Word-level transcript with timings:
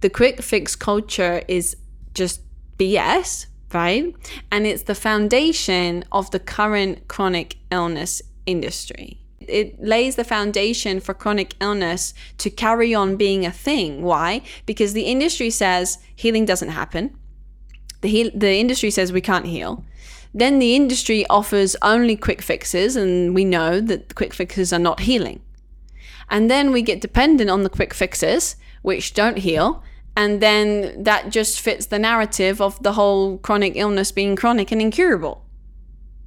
The 0.00 0.10
quick 0.10 0.42
fix 0.42 0.76
culture 0.76 1.42
is 1.48 1.76
just 2.14 2.40
BS, 2.78 3.46
right? 3.72 4.14
And 4.50 4.66
it's 4.66 4.84
the 4.84 4.94
foundation 4.94 6.04
of 6.12 6.30
the 6.30 6.38
current 6.38 7.08
chronic 7.08 7.56
illness 7.70 8.22
industry. 8.46 9.18
It 9.40 9.82
lays 9.82 10.16
the 10.16 10.24
foundation 10.24 11.00
for 11.00 11.14
chronic 11.14 11.54
illness 11.60 12.14
to 12.38 12.50
carry 12.50 12.94
on 12.94 13.16
being 13.16 13.46
a 13.46 13.50
thing. 13.50 14.02
Why? 14.02 14.42
Because 14.66 14.92
the 14.92 15.04
industry 15.04 15.50
says 15.50 15.98
healing 16.14 16.44
doesn't 16.44 16.68
happen. 16.68 17.16
The, 18.00 18.08
heal- 18.08 18.30
the 18.34 18.54
industry 18.54 18.90
says 18.90 19.12
we 19.12 19.20
can't 19.20 19.46
heal. 19.46 19.84
Then 20.34 20.58
the 20.58 20.76
industry 20.76 21.26
offers 21.28 21.74
only 21.82 22.14
quick 22.14 22.42
fixes, 22.42 22.94
and 22.94 23.34
we 23.34 23.44
know 23.44 23.80
that 23.80 24.14
quick 24.14 24.34
fixes 24.34 24.72
are 24.72 24.78
not 24.78 25.00
healing. 25.00 25.40
And 26.30 26.50
then 26.50 26.70
we 26.70 26.82
get 26.82 27.00
dependent 27.00 27.48
on 27.48 27.62
the 27.62 27.70
quick 27.70 27.94
fixes, 27.94 28.56
which 28.82 29.14
don't 29.14 29.38
heal. 29.38 29.82
And 30.18 30.40
then 30.40 31.04
that 31.04 31.30
just 31.30 31.60
fits 31.60 31.86
the 31.86 31.98
narrative 32.00 32.60
of 32.60 32.82
the 32.82 32.94
whole 32.94 33.38
chronic 33.38 33.74
illness 33.76 34.10
being 34.10 34.34
chronic 34.34 34.72
and 34.72 34.82
incurable. 34.82 35.44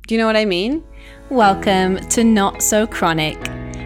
Do 0.08 0.16
you 0.16 0.18
know 0.18 0.28
what 0.28 0.38
I 0.38 0.46
mean? 0.46 0.86
Welcome 1.30 1.98
to 1.98 2.24
Not 2.24 2.64
So 2.64 2.88
Chronic, 2.88 3.38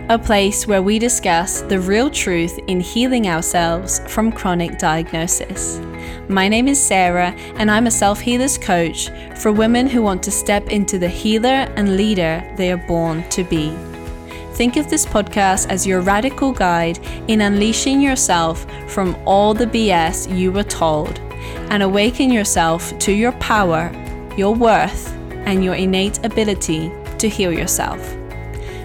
a 0.07 0.19
place 0.19 0.67
where 0.67 0.83
we 0.83 0.99
discuss 0.99 1.63
the 1.63 1.79
real 1.79 2.11
truth 2.11 2.55
in 2.67 2.79
healing 2.81 3.27
ourselves 3.27 3.99
from 4.07 4.31
chronic 4.31 4.77
diagnosis. 4.77 5.79
My 6.29 6.47
name 6.47 6.67
is 6.67 6.79
Sarah, 6.79 7.31
and 7.55 7.71
I'm 7.71 7.87
a 7.87 7.91
self 7.91 8.19
healers 8.19 8.59
coach 8.59 9.09
for 9.39 9.51
women 9.51 9.87
who 9.87 10.03
want 10.03 10.21
to 10.21 10.31
step 10.31 10.69
into 10.69 10.99
the 10.99 11.09
healer 11.09 11.65
and 11.77 11.97
leader 11.97 12.47
they 12.57 12.71
are 12.71 12.85
born 12.85 13.27
to 13.29 13.43
be. 13.43 13.75
Think 14.55 14.77
of 14.77 14.89
this 14.89 15.05
podcast 15.05 15.67
as 15.67 15.85
your 15.85 15.99
radical 15.99 16.53
guide 16.53 16.97
in 17.27 17.41
unleashing 17.41 17.99
yourself 17.99 18.65
from 18.87 19.13
all 19.25 19.53
the 19.53 19.67
BS 19.67 20.33
you 20.33 20.49
were 20.49 20.63
told 20.63 21.19
and 21.69 21.83
awaken 21.83 22.31
yourself 22.31 22.97
to 22.99 23.11
your 23.11 23.33
power, 23.33 23.91
your 24.37 24.55
worth, 24.55 25.11
and 25.45 25.61
your 25.61 25.75
innate 25.75 26.23
ability 26.23 26.89
to 27.17 27.27
heal 27.27 27.51
yourself. 27.51 27.99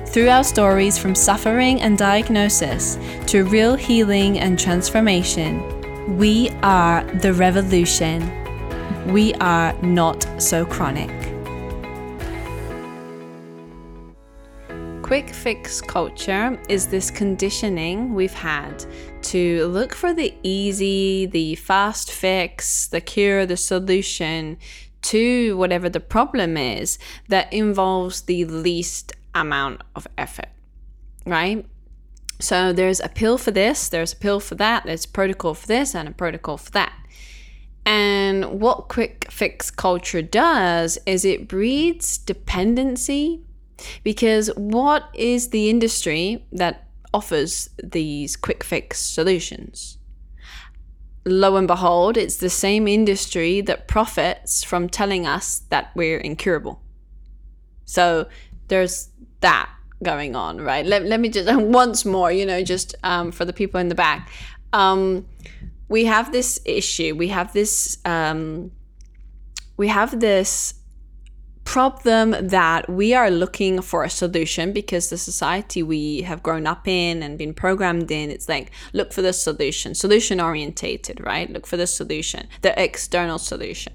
Through 0.07 0.29
our 0.31 0.43
stories 0.43 0.99
from 0.99 1.15
suffering 1.15 1.81
and 1.83 1.97
diagnosis 1.97 2.99
to 3.29 3.45
real 3.45 3.77
healing 3.77 4.41
and 4.41 4.59
transformation, 4.59 6.19
we 6.19 6.51
are 6.65 7.05
the 7.21 7.33
revolution. 7.33 8.29
We 9.13 9.35
are 9.35 9.73
not 9.83 10.27
so 10.43 10.67
chronic. 10.67 11.20
Quick 15.11 15.31
fix 15.31 15.81
culture 15.81 16.57
is 16.69 16.87
this 16.87 17.11
conditioning 17.11 18.15
we've 18.15 18.33
had 18.33 18.85
to 19.23 19.67
look 19.67 19.93
for 19.93 20.15
the 20.15 20.33
easy, 20.45 21.27
the 21.27 21.57
fast 21.57 22.13
fix, 22.13 22.87
the 22.87 23.01
cure, 23.01 23.45
the 23.45 23.57
solution 23.57 24.57
to 25.03 25.57
whatever 25.57 25.89
the 25.89 25.99
problem 25.99 26.57
is 26.57 26.97
that 27.27 27.53
involves 27.53 28.21
the 28.21 28.45
least 28.45 29.13
amount 29.35 29.81
of 29.97 30.07
effort, 30.17 30.51
right? 31.27 31.67
So 32.39 32.73
there's 32.73 33.01
a 33.01 33.09
pill 33.09 33.37
for 33.37 33.51
this, 33.51 33.89
there's 33.89 34.13
a 34.13 34.17
pill 34.17 34.39
for 34.39 34.55
that, 34.55 34.85
there's 34.85 35.07
a 35.07 35.09
protocol 35.09 35.55
for 35.55 35.67
this 35.67 35.93
and 35.93 36.07
a 36.07 36.13
protocol 36.13 36.57
for 36.57 36.71
that. 36.71 36.93
And 37.85 38.61
what 38.61 38.87
quick 38.87 39.27
fix 39.29 39.73
culture 39.73 40.23
does 40.23 41.01
is 41.05 41.25
it 41.25 41.49
breeds 41.49 42.17
dependency 42.17 43.41
because 44.03 44.49
what 44.57 45.09
is 45.15 45.49
the 45.49 45.71
industry 45.71 46.45
that 46.53 46.87
offers 47.13 47.71
these 47.83 48.37
quick 48.37 48.65
fix 48.65 49.01
solutions? 49.01 49.99
Lo 51.27 51.57
and 51.57 51.69
behold, 51.69 52.17
it's 52.17 52.37
the 52.37 52.51
same 52.51 52.89
industry 52.89 53.61
that 53.61 53.89
profits 53.89 54.65
from 54.65 54.89
telling 54.89 55.27
us 55.27 55.63
that 55.71 55.91
we're 55.95 56.19
incurable. 56.19 56.81
So 57.85 58.29
there's 58.69 59.11
that 59.41 59.69
going 60.03 60.35
on, 60.35 60.61
right? 60.61 60.87
Let, 60.87 61.05
let 61.05 61.21
me 61.21 61.29
just, 61.29 61.53
once 61.61 62.05
more, 62.05 62.33
you 62.33 62.47
know, 62.47 62.63
just 62.63 62.95
um, 63.03 63.33
for 63.33 63.45
the 63.45 63.53
people 63.53 63.81
in 63.81 63.89
the 63.89 63.95
back. 63.95 64.31
Um, 64.73 65.27
we 65.89 66.05
have 66.05 66.33
this 66.33 66.61
issue, 66.65 67.15
we 67.17 67.29
have 67.29 67.53
this, 67.53 67.99
um, 68.05 68.71
we 69.77 69.89
have 69.89 70.21
this 70.21 70.75
problem 71.71 72.35
that 72.49 72.91
we 72.91 73.15
are 73.15 73.31
looking 73.31 73.81
for 73.81 74.03
a 74.03 74.11
solution 74.11 74.73
because 74.73 75.09
the 75.09 75.17
society 75.17 75.85
we 75.85 76.23
have 76.23 76.43
grown 76.43 76.67
up 76.67 76.89
in 76.89 77.23
and 77.23 77.39
been 77.39 77.55
programmed 77.55 78.11
in 78.11 78.29
it's 78.29 78.49
like 78.49 78.73
look 78.93 79.13
for 79.13 79.23
the 79.23 79.33
solution 79.33 79.95
solution 79.95 80.41
orientated 80.41 81.21
right? 81.21 81.49
Look 81.49 81.69
for 81.69 81.77
the 81.77 81.87
solution 81.87 82.49
the 82.63 82.75
external 82.83 83.39
solution. 83.39 83.93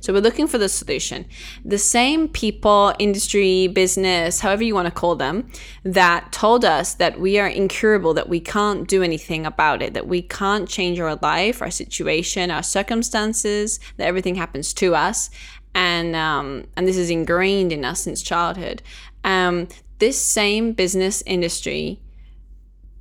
So 0.00 0.12
we're 0.12 0.22
looking 0.22 0.48
for 0.48 0.58
the 0.58 0.68
solution. 0.68 1.26
The 1.64 1.78
same 1.78 2.28
people 2.28 2.94
industry 2.98 3.66
business 3.66 4.40
however 4.40 4.64
you 4.64 4.74
want 4.74 4.86
to 4.86 5.00
call 5.00 5.14
them 5.14 5.50
that 5.84 6.32
told 6.32 6.64
us 6.64 6.94
that 6.94 7.20
we 7.20 7.38
are 7.38 7.46
incurable 7.46 8.14
that 8.14 8.30
we 8.30 8.40
can't 8.40 8.88
do 8.88 9.02
anything 9.02 9.44
about 9.44 9.82
it 9.82 9.92
that 9.92 10.08
we 10.08 10.22
can't 10.22 10.66
change 10.66 10.98
our 10.98 11.16
life 11.16 11.60
our 11.60 11.70
situation 11.70 12.50
our 12.50 12.62
circumstances 12.62 13.78
that 13.98 14.06
everything 14.06 14.36
happens 14.36 14.72
to 14.72 14.94
us 14.94 15.28
and 15.74 16.14
um, 16.16 16.66
and 16.76 16.86
this 16.86 16.96
is 16.96 17.10
ingrained 17.10 17.72
in 17.72 17.84
us 17.84 18.00
since 18.00 18.22
childhood. 18.22 18.82
Um, 19.24 19.68
this 19.98 20.20
same 20.20 20.72
business 20.72 21.22
industry 21.26 22.00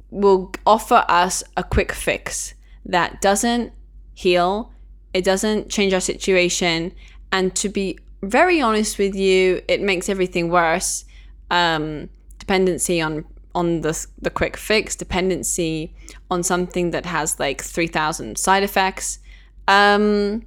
will 0.09 0.51
offer 0.65 1.05
us 1.07 1.43
a 1.55 1.63
quick 1.63 1.91
fix 1.91 2.53
that 2.85 3.21
doesn't 3.21 3.73
heal, 4.13 4.71
it 5.13 5.23
doesn't 5.23 5.69
change 5.69 5.93
our 5.93 6.01
situation, 6.01 6.93
and 7.31 7.55
to 7.55 7.69
be 7.69 7.97
very 8.23 8.59
honest 8.59 8.97
with 8.97 9.15
you, 9.15 9.61
it 9.67 9.81
makes 9.81 10.09
everything 10.09 10.49
worse. 10.49 11.05
Um, 11.51 12.09
dependency 12.39 13.01
on 13.01 13.25
on 13.53 13.81
the 13.81 14.07
the 14.21 14.29
quick 14.29 14.57
fix, 14.57 14.95
dependency 14.95 15.93
on 16.29 16.43
something 16.43 16.91
that 16.91 17.05
has 17.05 17.39
like 17.39 17.61
three 17.61 17.87
thousand 17.87 18.37
side 18.37 18.63
effects. 18.63 19.19
Um, 19.67 20.45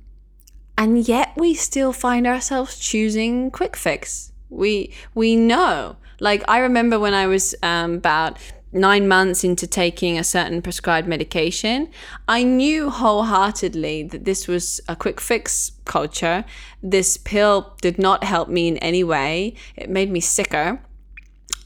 and 0.81 1.07
yet 1.07 1.33
we 1.37 1.53
still 1.53 1.93
find 1.93 2.27
ourselves 2.27 2.79
choosing 2.79 3.51
quick 3.51 3.77
fix. 3.77 4.33
We 4.49 4.93
we 5.15 5.37
know. 5.37 5.97
Like 6.19 6.43
i 6.49 6.59
remember 6.59 6.99
when 6.99 7.15
i 7.15 7.27
was 7.27 7.55
um, 7.63 7.95
about 7.95 8.37
nine 8.73 9.09
months 9.09 9.43
into 9.43 9.67
taking 9.67 10.19
a 10.19 10.23
certain 10.23 10.63
prescribed 10.63 11.09
medication 11.09 11.89
i 12.29 12.43
knew 12.43 12.89
wholeheartedly 12.89 14.05
that 14.05 14.25
this 14.27 14.47
was 14.47 14.81
a 14.87 14.95
quick 14.95 15.19
fix 15.21 15.73
culture. 15.91 16.45
This 16.83 17.17
pill 17.17 17.75
did 17.83 17.99
not 17.99 18.23
help 18.23 18.49
me 18.49 18.69
in 18.69 18.79
any 18.79 19.03
way. 19.03 19.55
It 19.75 19.91
made 19.91 20.11
me 20.11 20.21
sicker. 20.21 20.81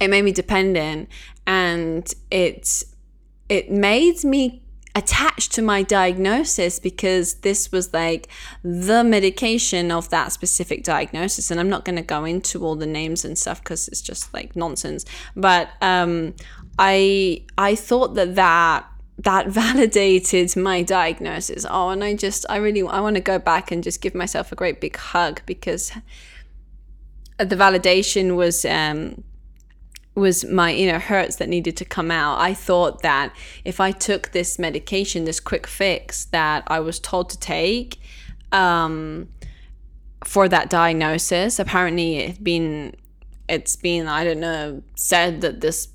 It 0.01 0.09
made 0.09 0.25
me 0.25 0.33
dependent. 0.33 1.11
And 1.47 2.13
it 2.31 2.85
it 3.51 3.71
made 3.71 4.25
me 4.25 4.64
attached 4.95 5.53
to 5.53 5.63
my 5.63 5.83
diagnosis 5.83 6.79
because 6.79 7.35
this 7.37 7.73
was 7.73 7.93
like 7.93 8.29
the 8.63 9.03
medication 9.03 9.91
of 9.91 10.09
that 10.11 10.33
specific 10.33 10.85
diagnosis. 10.85 11.51
And 11.51 11.59
i'm 11.59 11.69
not 11.69 11.85
going 11.85 11.97
to 11.97 12.03
go 12.03 12.25
into 12.25 12.65
all 12.65 12.77
the 12.77 12.87
names 12.87 13.25
and 13.25 13.37
stuff 13.37 13.63
because 13.63 13.89
it's 13.89 14.01
just 14.01 14.33
like 14.33 14.55
nonsense. 14.55 15.05
But 15.35 15.71
um, 15.81 16.35
i 16.79 17.43
i 17.59 17.75
thought 17.75 18.15
that 18.15 18.35
that 18.37 18.87
that 19.19 19.49
validated 19.63 20.57
my 20.57 20.83
diagnosis. 20.83 21.67
Oh 21.69 21.91
and 21.91 22.05
i 22.05 22.15
just 22.15 22.47
i 22.49 22.57
really 22.57 22.83
i 22.83 23.01
want 23.01 23.17
to 23.17 23.23
go 23.23 23.39
back 23.39 23.73
and 23.73 23.83
just 23.83 24.01
give 24.01 24.15
myself 24.15 24.53
a 24.53 24.55
great 24.55 24.81
big 24.81 24.97
hug 24.97 25.43
because 25.47 25.93
the 27.39 27.57
validation 27.57 28.37
was 28.37 28.65
um, 28.65 29.25
was 30.15 30.45
my 30.45 30.73
inner 30.73 30.99
hurts 30.99 31.37
that 31.37 31.49
needed 31.49 31.77
to 31.79 31.85
come 31.85 32.11
out. 32.11 32.39
I 32.39 32.55
thought 32.55 33.03
that 33.03 33.35
if 33.65 33.81
I 33.81 33.91
took 33.91 34.31
this 34.31 34.59
medication, 34.59 35.25
this 35.25 35.41
quick 35.41 35.67
fix 35.67 36.27
that 36.27 36.63
I 36.69 36.81
was 36.81 37.01
told 37.01 37.31
to 37.31 37.39
take 37.39 38.01
um, 38.53 39.29
for 40.25 40.49
that 40.49 40.71
diagnosis, 40.71 41.59
apparently 41.59 42.19
it's 42.19 42.39
been 42.39 42.95
it's 43.49 43.77
been 43.77 44.07
I 44.07 44.25
don't 44.25 44.41
know 44.41 44.83
said 44.95 45.41
that 45.43 45.61
this 45.61 45.89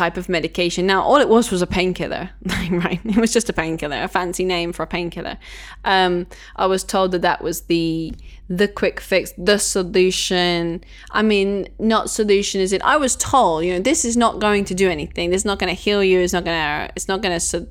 type 0.00 0.16
of 0.16 0.30
medication. 0.30 0.86
Now, 0.86 1.02
all 1.02 1.16
it 1.16 1.28
was 1.28 1.50
was 1.50 1.60
a 1.60 1.66
painkiller, 1.66 2.30
right? 2.70 3.00
It 3.04 3.16
was 3.16 3.34
just 3.34 3.50
a 3.50 3.52
painkiller, 3.52 4.02
a 4.02 4.08
fancy 4.08 4.44
name 4.44 4.72
for 4.72 4.82
a 4.82 4.86
painkiller. 4.86 5.36
Um, 5.84 6.26
I 6.56 6.64
was 6.64 6.82
told 6.84 7.12
that 7.12 7.20
that 7.22 7.42
was 7.42 7.62
the 7.72 8.14
the 8.48 8.66
quick 8.66 8.98
fix, 8.98 9.32
the 9.36 9.58
solution. 9.58 10.82
I 11.10 11.22
mean, 11.22 11.68
not 11.78 12.08
solution 12.08 12.62
is 12.62 12.72
it? 12.72 12.80
I 12.82 12.96
was 12.96 13.14
told, 13.14 13.64
you 13.64 13.74
know, 13.74 13.80
this 13.80 14.04
is 14.06 14.16
not 14.16 14.40
going 14.40 14.64
to 14.70 14.74
do 14.74 14.88
anything. 14.88 15.28
This 15.30 15.42
is 15.42 15.50
not 15.50 15.58
going 15.58 15.74
to 15.76 15.80
heal 15.86 16.02
you. 16.02 16.18
It's 16.20 16.32
not 16.32 16.44
going 16.46 16.58
to. 16.58 16.92
It's 16.96 17.08
not 17.12 17.20
going 17.20 17.36
to 17.36 17.40
so- 17.40 17.68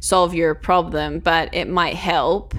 solve 0.00 0.34
your 0.34 0.54
problem, 0.54 1.20
but 1.20 1.48
it 1.54 1.66
might 1.66 1.96
help. 1.96 2.54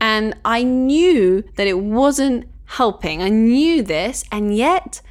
And 0.00 0.36
I 0.44 0.62
knew 0.62 1.42
that 1.56 1.66
it 1.66 1.80
wasn't 1.80 2.46
helping. 2.78 3.22
I 3.22 3.28
knew 3.28 3.82
this, 3.82 4.24
and 4.30 4.56
yet 4.56 5.02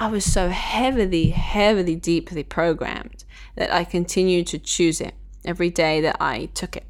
I 0.00 0.08
was 0.08 0.24
so 0.24 0.48
heavily, 0.48 1.30
heavily, 1.30 1.96
deeply 1.96 2.44
programmed 2.44 3.24
that 3.56 3.72
I 3.72 3.82
continued 3.82 4.46
to 4.48 4.58
choose 4.58 5.00
it 5.00 5.14
every 5.44 5.70
day 5.70 6.00
that 6.00 6.16
I 6.20 6.46
took 6.54 6.76
it. 6.76 6.86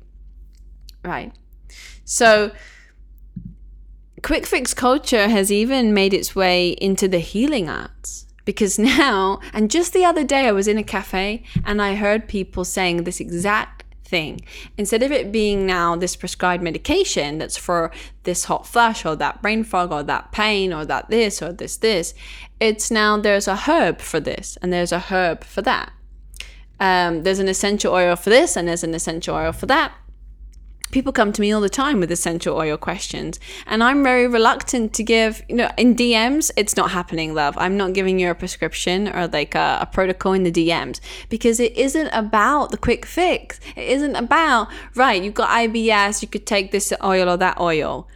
right? 1.03 1.33
So, 2.05 2.53
quick 4.23 4.47
fix 4.47 4.75
culture 4.75 5.29
has 5.29 5.51
even 5.51 5.95
made 5.95 6.13
its 6.13 6.37
way 6.37 6.71
into 6.71 7.09
the 7.09 7.19
healing 7.19 7.69
arts 7.69 8.27
because 8.45 8.79
now, 9.01 9.41
and 9.53 9.71
just 9.71 9.93
the 9.93 10.05
other 10.05 10.25
day, 10.25 10.47
I 10.47 10.53
was 10.53 10.69
in 10.69 10.77
a 10.77 10.83
cafe 10.83 11.45
and 11.65 11.81
I 11.81 11.95
heard 11.95 12.29
people 12.29 12.65
saying 12.65 13.05
this 13.05 13.21
exact 13.21 13.78
thing. 14.09 14.41
Instead 14.77 15.03
of 15.03 15.13
it 15.13 15.31
being 15.31 15.67
now 15.67 15.95
this 15.97 16.17
prescribed 16.17 16.63
medication 16.63 17.39
that's 17.39 17.57
for 17.57 17.91
this 18.25 18.45
hot 18.45 18.67
flash 18.67 19.05
or 19.05 19.15
that 19.17 19.43
brain 19.43 19.65
fog 19.65 19.93
or 19.93 20.03
that 20.03 20.33
pain 20.33 20.73
or 20.73 20.85
that 20.85 21.09
this 21.11 21.43
or 21.43 21.53
this, 21.53 21.77
this, 21.77 22.15
it's 22.61 22.91
now 22.91 23.17
there's 23.17 23.47
a 23.49 23.57
herb 23.57 24.01
for 24.01 24.21
this 24.21 24.57
and 24.63 24.73
there's 24.73 24.93
a 24.93 24.99
herb 24.99 25.45
for 25.45 25.63
that. 25.63 25.93
Um, 26.81 27.23
there's 27.25 27.41
an 27.41 27.49
essential 27.49 27.93
oil 27.93 28.17
for 28.17 28.31
this 28.31 28.57
and 28.57 28.67
there's 28.67 28.85
an 28.85 28.95
essential 28.95 29.35
oil 29.35 29.53
for 29.53 29.67
that 29.67 29.93
people 30.91 31.13
come 31.13 31.33
to 31.33 31.41
me 31.41 31.53
all 31.53 31.61
the 31.61 31.69
time 31.69 32.01
with 32.01 32.11
essential 32.11 32.57
oil 32.57 32.77
questions 32.77 33.39
and 33.67 33.83
i'm 33.83 34.03
very 34.03 34.27
reluctant 34.27 34.93
to 34.93 35.03
give 35.03 35.43
you 35.49 35.57
know 35.57 35.71
in 35.77 35.95
dms 35.95 36.51
it's 36.57 36.77
not 36.77 36.91
happening 36.91 37.35
love. 37.35 37.57
I'm 37.59 37.77
not 37.77 37.93
giving 37.93 38.19
you 38.19 38.31
a 38.31 38.35
prescription 38.35 39.09
or 39.09 39.29
like 39.29 39.55
a, 39.55 39.79
a, 39.83 39.87
protocol 39.87 40.33
in 40.33 40.43
the 40.43 40.53
dms 40.53 41.01
because 41.29 41.61
it 41.61 41.77
isn't 41.77 42.09
about 42.09 42.71
the 42.71 42.77
quick 42.77 43.05
fix. 43.07 43.61
It 43.77 43.89
isn't 43.89 44.17
about 44.17 44.69
right 44.95 45.23
you've 45.23 45.35
got 45.35 45.51
ibs 45.51 46.23
you 46.23 46.29
could 46.29 46.47
take 46.47 46.71
this 46.71 46.93
oil 47.03 47.29
or 47.29 47.37
that 47.37 47.59
oil 47.61 48.09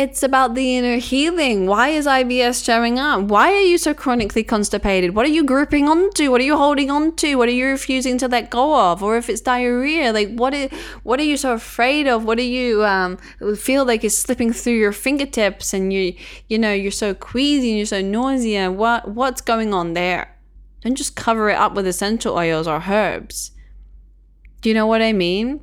it's 0.00 0.22
about 0.22 0.54
the 0.54 0.78
inner 0.78 0.96
healing. 0.96 1.66
Why 1.66 1.88
is 1.88 2.06
IBS 2.06 2.64
showing 2.64 2.98
up? 2.98 3.20
Why 3.24 3.52
are 3.52 3.60
you 3.60 3.76
so 3.76 3.92
chronically 3.92 4.42
constipated? 4.42 5.14
What 5.14 5.26
are 5.26 5.30
you 5.30 5.44
gripping 5.44 5.88
onto? 5.88 6.30
What 6.30 6.40
are 6.40 6.44
you 6.44 6.56
holding 6.56 6.90
onto? 6.90 7.36
What 7.36 7.48
are 7.48 7.52
you 7.52 7.66
refusing 7.66 8.16
to 8.18 8.28
let 8.28 8.48
go 8.48 8.92
of? 8.92 9.02
Or 9.02 9.18
if 9.18 9.28
it's 9.28 9.42
diarrhea, 9.42 10.10
like 10.12 10.34
what 10.34 10.54
is 10.54 10.70
what 11.02 11.20
are 11.20 11.24
you 11.24 11.36
so 11.36 11.52
afraid 11.52 12.06
of? 12.06 12.24
What 12.24 12.38
do 12.38 12.44
you 12.44 12.82
um, 12.82 13.18
feel 13.58 13.84
like 13.84 14.02
is 14.02 14.16
slipping 14.16 14.54
through 14.54 14.78
your 14.78 14.92
fingertips 14.92 15.74
and 15.74 15.92
you 15.92 16.14
you 16.48 16.58
know 16.58 16.72
you're 16.72 16.90
so 16.90 17.12
queasy 17.12 17.68
and 17.68 17.76
you're 17.76 17.84
so 17.84 18.00
nausea? 18.00 18.70
What 18.70 19.10
what's 19.10 19.42
going 19.42 19.74
on 19.74 19.92
there? 19.92 20.34
Don't 20.80 20.96
just 20.96 21.14
cover 21.14 21.50
it 21.50 21.56
up 21.56 21.74
with 21.74 21.86
essential 21.86 22.38
oils 22.38 22.66
or 22.66 22.84
herbs. 22.88 23.50
Do 24.62 24.70
you 24.70 24.74
know 24.74 24.86
what 24.86 25.02
I 25.02 25.12
mean? 25.12 25.62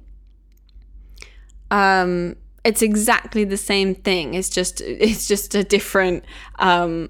Um 1.72 2.36
it's 2.68 2.82
exactly 2.82 3.46
the 3.46 3.58
same 3.58 3.96
thing. 3.96 4.34
It's 4.34 4.50
just 4.50 4.82
it's 4.82 5.26
just 5.26 5.56
a 5.56 5.64
different 5.64 6.26
um, 6.60 7.10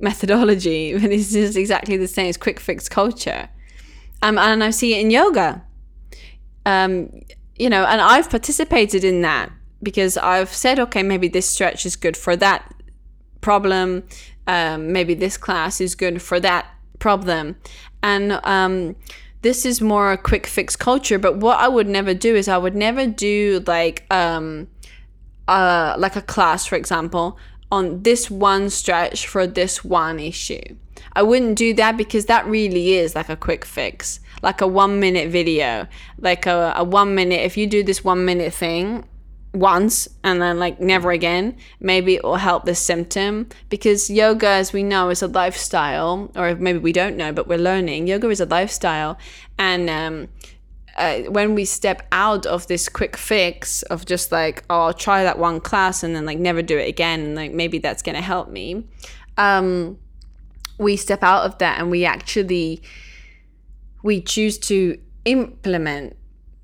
methodology, 0.00 0.94
but 0.98 1.12
it's 1.12 1.32
just 1.32 1.56
exactly 1.56 1.96
the 1.96 2.08
same. 2.08 2.26
It's 2.26 2.36
quick 2.36 2.58
fix 2.58 2.88
culture, 2.88 3.48
um, 4.20 4.36
and 4.36 4.64
I 4.64 4.70
see 4.70 4.94
it 4.94 5.00
in 5.00 5.10
yoga. 5.10 5.62
Um, 6.66 7.22
you 7.56 7.70
know, 7.70 7.84
and 7.84 8.00
I've 8.00 8.28
participated 8.28 9.04
in 9.04 9.22
that 9.22 9.52
because 9.80 10.16
I've 10.16 10.52
said, 10.52 10.80
okay, 10.80 11.04
maybe 11.04 11.28
this 11.28 11.48
stretch 11.48 11.86
is 11.86 11.94
good 11.94 12.16
for 12.16 12.34
that 12.36 12.74
problem. 13.40 14.02
Um, 14.48 14.92
maybe 14.92 15.14
this 15.14 15.36
class 15.36 15.80
is 15.80 15.94
good 15.94 16.20
for 16.20 16.40
that 16.40 16.66
problem, 16.98 17.56
and 18.02 18.40
um, 18.42 18.96
this 19.42 19.64
is 19.64 19.80
more 19.80 20.10
a 20.10 20.18
quick 20.18 20.48
fix 20.48 20.74
culture. 20.74 21.20
But 21.20 21.36
what 21.36 21.60
I 21.60 21.68
would 21.68 21.86
never 21.86 22.12
do 22.12 22.34
is 22.34 22.48
I 22.48 22.58
would 22.58 22.74
never 22.74 23.06
do 23.06 23.62
like 23.68 24.04
um, 24.12 24.66
uh, 25.48 25.94
like 25.98 26.16
a 26.16 26.22
class, 26.22 26.66
for 26.66 26.76
example, 26.76 27.38
on 27.70 28.02
this 28.02 28.30
one 28.30 28.70
stretch 28.70 29.26
for 29.26 29.46
this 29.46 29.84
one 29.84 30.20
issue. 30.20 30.76
I 31.12 31.22
wouldn't 31.22 31.56
do 31.56 31.74
that 31.74 31.96
because 31.96 32.26
that 32.26 32.46
really 32.46 32.94
is 32.94 33.14
like 33.14 33.28
a 33.28 33.36
quick 33.36 33.64
fix, 33.64 34.20
like 34.42 34.60
a 34.60 34.66
one 34.66 35.00
minute 35.00 35.30
video, 35.30 35.86
like 36.18 36.46
a, 36.46 36.74
a 36.76 36.84
one 36.84 37.14
minute. 37.14 37.40
If 37.40 37.56
you 37.56 37.66
do 37.66 37.82
this 37.82 38.04
one 38.04 38.24
minute 38.24 38.52
thing 38.52 39.04
once 39.54 40.08
and 40.22 40.42
then 40.42 40.58
like 40.58 40.80
never 40.80 41.10
again, 41.10 41.56
maybe 41.80 42.14
it 42.14 42.22
will 42.22 42.36
help 42.36 42.64
this 42.64 42.80
symptom 42.80 43.48
because 43.70 44.10
yoga, 44.10 44.48
as 44.48 44.72
we 44.72 44.82
know, 44.82 45.08
is 45.08 45.22
a 45.22 45.26
lifestyle, 45.26 46.30
or 46.36 46.54
maybe 46.54 46.78
we 46.78 46.92
don't 46.92 47.16
know, 47.16 47.32
but 47.32 47.48
we're 47.48 47.58
learning. 47.58 48.06
Yoga 48.06 48.28
is 48.28 48.40
a 48.40 48.46
lifestyle, 48.46 49.18
and 49.58 49.88
um, 49.88 50.28
uh, 50.96 51.20
when 51.22 51.54
we 51.54 51.64
step 51.64 52.06
out 52.12 52.46
of 52.46 52.66
this 52.66 52.88
quick 52.88 53.16
fix 53.16 53.82
of 53.84 54.04
just 54.06 54.32
like 54.32 54.64
oh 54.70 54.86
i'll 54.86 54.94
try 54.94 55.22
that 55.22 55.38
one 55.38 55.60
class 55.60 56.02
and 56.02 56.14
then 56.14 56.24
like 56.26 56.38
never 56.38 56.62
do 56.62 56.78
it 56.78 56.88
again 56.88 57.34
like 57.34 57.52
maybe 57.52 57.78
that's 57.78 58.02
to 58.02 58.22
help 58.22 58.48
me 58.48 58.84
um, 59.38 59.98
we 60.78 60.96
step 60.96 61.22
out 61.22 61.44
of 61.44 61.58
that 61.58 61.78
and 61.78 61.90
we 61.90 62.04
actually 62.04 62.82
we 64.02 64.20
choose 64.20 64.58
to 64.58 64.98
implement 65.24 66.16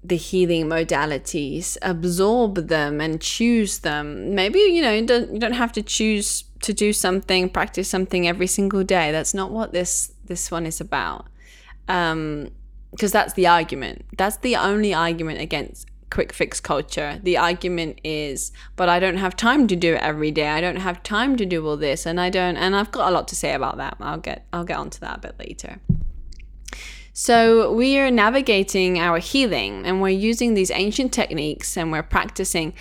the 0.05 0.17
healing 0.17 0.67
modalities 0.67 1.77
absorb 1.83 2.69
them 2.69 3.01
and 3.01 3.21
choose 3.21 3.81
them. 3.81 4.35
Maybe 4.35 4.59
you 4.59 4.83
know 4.83 4.93
you 4.93 5.07
don't, 5.07 5.33
you 5.33 5.39
don't 5.39 5.53
have 5.53 5.73
to 5.73 5.83
choose 5.83 6.45
to 6.63 6.73
do 6.73 6.93
something 6.93 7.49
practice 7.49 7.89
something 7.89 8.27
every 8.27 8.47
single 8.47 8.83
day. 8.83 9.13
That's 9.13 9.35
not 9.35 9.51
what 9.51 9.73
this 9.73 10.13
this 10.25 10.51
one 10.51 10.67
is 10.67 10.81
about. 10.81 11.27
Um, 11.89 12.51
because 12.93 13.11
that's 13.11 13.33
the 13.35 13.47
argument. 13.47 14.05
That's 14.17 14.37
the 14.37 14.57
only 14.57 14.95
argument 14.95 15.41
against 15.41 15.89
quick 16.11 16.33
fix 16.33 16.61
culture. 16.61 17.19
The 17.23 17.39
argument 17.39 17.99
is, 18.05 18.53
but 18.77 18.89
I 18.89 19.01
don't 19.01 19.17
have 19.17 19.35
time 19.35 19.67
to 19.69 19.75
do 19.75 19.95
it 19.95 20.03
every 20.03 20.31
day. 20.31 20.49
I 20.49 20.61
don't 20.61 20.77
have 20.77 21.03
time 21.03 21.37
to 21.37 21.47
do 21.47 21.67
all 21.67 21.77
this, 21.77 22.07
and 22.07 22.21
I 22.21 22.31
don't. 22.31 22.57
And 22.57 22.77
I've 22.77 22.93
got 22.93 23.09
a 23.09 23.13
lot 23.13 23.27
to 23.29 23.37
say 23.37 23.55
about 23.55 23.79
that. 23.79 23.97
I'll 23.99 24.19
get 24.19 24.47
I'll 24.53 24.65
get 24.65 24.77
onto 24.77 25.01
that 25.01 25.19
a 25.19 25.21
bit 25.21 25.39
later. 25.39 25.81
So 27.15 27.73
we 27.73 27.99
are 27.99 28.11
navigating 28.11 28.99
our 28.99 29.19
healing, 29.19 29.85
and 29.87 30.01
we're 30.01 30.11
using 30.11 30.55
these 30.55 30.71
ancient 30.71 31.13
techniques, 31.13 31.77
and 31.77 31.91
we're 31.91 32.03
practicing 32.03 32.75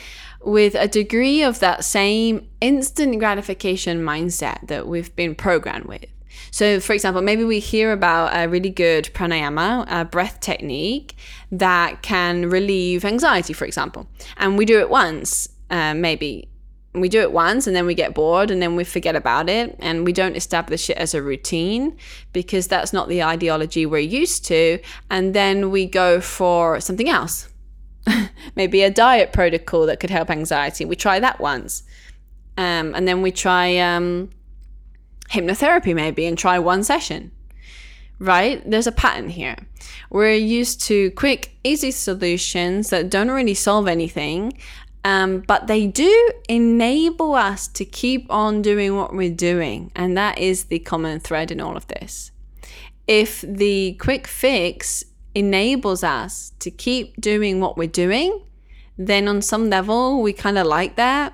with 0.43 0.75
a 0.75 0.87
degree 0.87 1.43
of 1.43 1.59
that 1.59 1.83
same 1.85 2.47
instant 2.61 3.19
gratification 3.19 4.01
mindset 4.01 4.67
that 4.67 4.87
we've 4.87 5.15
been 5.15 5.35
programmed 5.35 5.85
with. 5.85 6.05
So, 6.51 6.79
for 6.79 6.93
example, 6.93 7.21
maybe 7.21 7.43
we 7.43 7.59
hear 7.59 7.91
about 7.91 8.35
a 8.35 8.47
really 8.47 8.69
good 8.69 9.05
pranayama, 9.13 9.85
a 9.89 10.05
breath 10.05 10.39
technique 10.39 11.15
that 11.51 12.01
can 12.01 12.49
relieve 12.49 13.05
anxiety, 13.05 13.53
for 13.53 13.65
example, 13.65 14.07
and 14.37 14.57
we 14.57 14.65
do 14.65 14.79
it 14.79 14.89
once, 14.89 15.47
uh, 15.69 15.93
maybe. 15.93 16.47
We 16.93 17.07
do 17.07 17.21
it 17.21 17.31
once 17.31 17.67
and 17.67 17.75
then 17.75 17.85
we 17.85 17.95
get 17.95 18.13
bored 18.13 18.51
and 18.51 18.61
then 18.61 18.75
we 18.75 18.83
forget 18.83 19.15
about 19.15 19.47
it 19.47 19.77
and 19.79 20.03
we 20.03 20.11
don't 20.11 20.35
establish 20.35 20.89
it 20.89 20.97
as 20.97 21.13
a 21.13 21.21
routine 21.21 21.95
because 22.33 22.67
that's 22.67 22.91
not 22.91 23.07
the 23.07 23.23
ideology 23.23 23.85
we're 23.85 23.99
used 23.99 24.43
to. 24.47 24.77
And 25.09 25.33
then 25.33 25.71
we 25.71 25.85
go 25.85 26.19
for 26.19 26.81
something 26.81 27.07
else, 27.07 27.47
maybe 28.57 28.83
a 28.83 28.89
diet 28.89 29.31
protocol 29.31 29.85
that 29.85 30.01
could 30.01 30.09
help 30.09 30.29
anxiety. 30.29 30.83
We 30.83 30.97
try 30.97 31.17
that 31.21 31.39
once. 31.39 31.83
Um, 32.57 32.93
and 32.93 33.07
then 33.07 33.21
we 33.21 33.31
try 33.31 33.77
um, 33.77 34.29
hypnotherapy 35.31 35.95
maybe 35.95 36.25
and 36.25 36.37
try 36.37 36.59
one 36.59 36.83
session. 36.83 37.31
Right? 38.19 38.61
There's 38.69 38.87
a 38.87 38.91
pattern 38.91 39.29
here. 39.29 39.55
We're 40.11 40.35
used 40.35 40.81
to 40.81 41.09
quick, 41.11 41.57
easy 41.63 41.89
solutions 41.89 42.91
that 42.91 43.09
don't 43.09 43.31
really 43.31 43.55
solve 43.55 43.87
anything, 43.87 44.53
um, 45.03 45.39
but 45.39 45.65
they 45.65 45.87
do 45.87 46.31
enable 46.47 47.33
us 47.33 47.67
to 47.69 47.85
keep 47.85 48.29
on 48.29 48.61
doing 48.61 48.95
what 48.95 49.15
we're 49.15 49.33
doing. 49.33 49.91
And 49.95 50.15
that 50.17 50.37
is 50.37 50.65
the 50.65 50.79
common 50.79 51.19
thread 51.19 51.49
in 51.49 51.59
all 51.59 51.75
of 51.75 51.87
this. 51.87 52.31
If 53.07 53.41
the 53.41 53.93
quick 53.93 54.27
fix 54.27 55.03
enables 55.33 56.03
us 56.03 56.53
to 56.59 56.69
keep 56.69 57.19
doing 57.19 57.59
what 57.59 57.77
we're 57.77 57.87
doing, 57.87 58.41
then 58.97 59.27
on 59.27 59.41
some 59.41 59.69
level, 59.69 60.21
we 60.21 60.33
kind 60.33 60.57
of 60.57 60.67
like 60.67 60.95
that. 60.97 61.33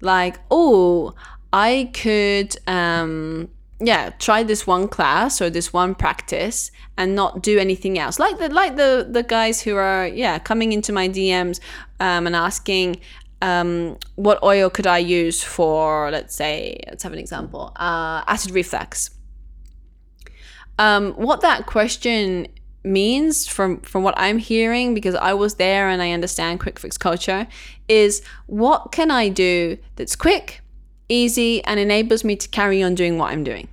Like, 0.00 0.38
oh, 0.50 1.14
I 1.54 1.88
could, 1.94 2.56
um, 2.66 3.48
yeah, 3.78 4.10
try 4.18 4.42
this 4.42 4.66
one 4.66 4.88
class 4.88 5.40
or 5.40 5.50
this 5.50 5.72
one 5.72 5.94
practice 5.94 6.72
and 6.98 7.14
not 7.14 7.44
do 7.44 7.58
anything 7.60 7.96
else. 7.96 8.18
Like 8.18 8.38
the 8.38 8.48
like 8.48 8.74
the 8.74 9.06
the 9.08 9.22
guys 9.22 9.62
who 9.62 9.76
are 9.76 10.08
yeah 10.08 10.40
coming 10.40 10.72
into 10.72 10.92
my 10.92 11.08
DMs 11.08 11.60
um, 12.00 12.26
and 12.26 12.36
asking. 12.36 13.00
Um, 13.42 13.98
what 14.14 14.42
oil 14.42 14.70
could 14.70 14.86
I 14.86 14.96
use 14.96 15.42
for, 15.42 16.10
let's 16.10 16.34
say, 16.34 16.80
let's 16.86 17.02
have 17.02 17.12
an 17.12 17.18
example, 17.18 17.72
uh, 17.76 18.22
acid 18.26 18.52
reflux? 18.52 19.10
Um, 20.78 21.12
what 21.12 21.42
that 21.42 21.66
question 21.66 22.46
means 22.84 23.46
from 23.46 23.80
from 23.80 24.02
what 24.02 24.14
I'm 24.16 24.38
hearing 24.38 24.94
because 24.94 25.14
I 25.14 25.34
was 25.34 25.56
there 25.56 25.90
and 25.90 26.00
I 26.00 26.12
understand 26.12 26.60
quick 26.60 26.78
fix 26.78 26.96
culture 26.96 27.46
is 27.86 28.22
what 28.46 28.92
can 28.92 29.10
I 29.10 29.28
do 29.28 29.76
that's 29.96 30.16
quick 30.16 30.63
easy, 31.08 31.62
and 31.64 31.78
enables 31.80 32.24
me 32.24 32.36
to 32.36 32.48
carry 32.48 32.82
on 32.82 32.94
doing 32.94 33.18
what 33.18 33.32
I'm 33.32 33.44
doing. 33.44 33.68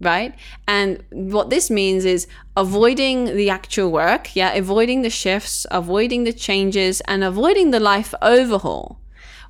Right? 0.00 0.34
And 0.68 1.02
what 1.10 1.48
this 1.48 1.70
means 1.70 2.04
is 2.04 2.26
avoiding 2.56 3.36
the 3.36 3.48
actual 3.48 3.90
work, 3.90 4.36
yeah, 4.36 4.52
avoiding 4.52 5.02
the 5.02 5.10
shifts, 5.10 5.66
avoiding 5.70 6.24
the 6.24 6.32
changes, 6.32 7.00
and 7.02 7.24
avoiding 7.24 7.70
the 7.70 7.80
life 7.80 8.12
overhaul, 8.20 9.00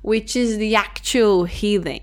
which 0.01 0.35
is 0.35 0.57
the 0.57 0.75
actual 0.75 1.45
healing 1.45 2.01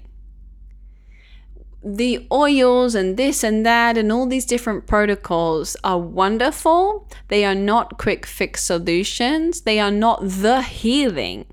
the 1.85 2.27
oils 2.33 2.95
and 2.95 3.19
this 3.19 3.45
and 3.45 3.65
that 3.67 3.99
and 3.99 4.11
all 4.11 4.27
these 4.27 4.47
different 4.47 4.87
protocols 4.87 5.77
are 5.85 5.99
wonderful. 5.99 7.07
They 7.29 7.45
are 7.45 7.55
not 7.55 7.99
quick 7.99 8.25
fix 8.25 8.63
solutions. 8.63 9.63
They 9.63 9.79
are 9.79 9.91
not 9.91 10.21
the 10.23 10.63
healing. 10.63 11.47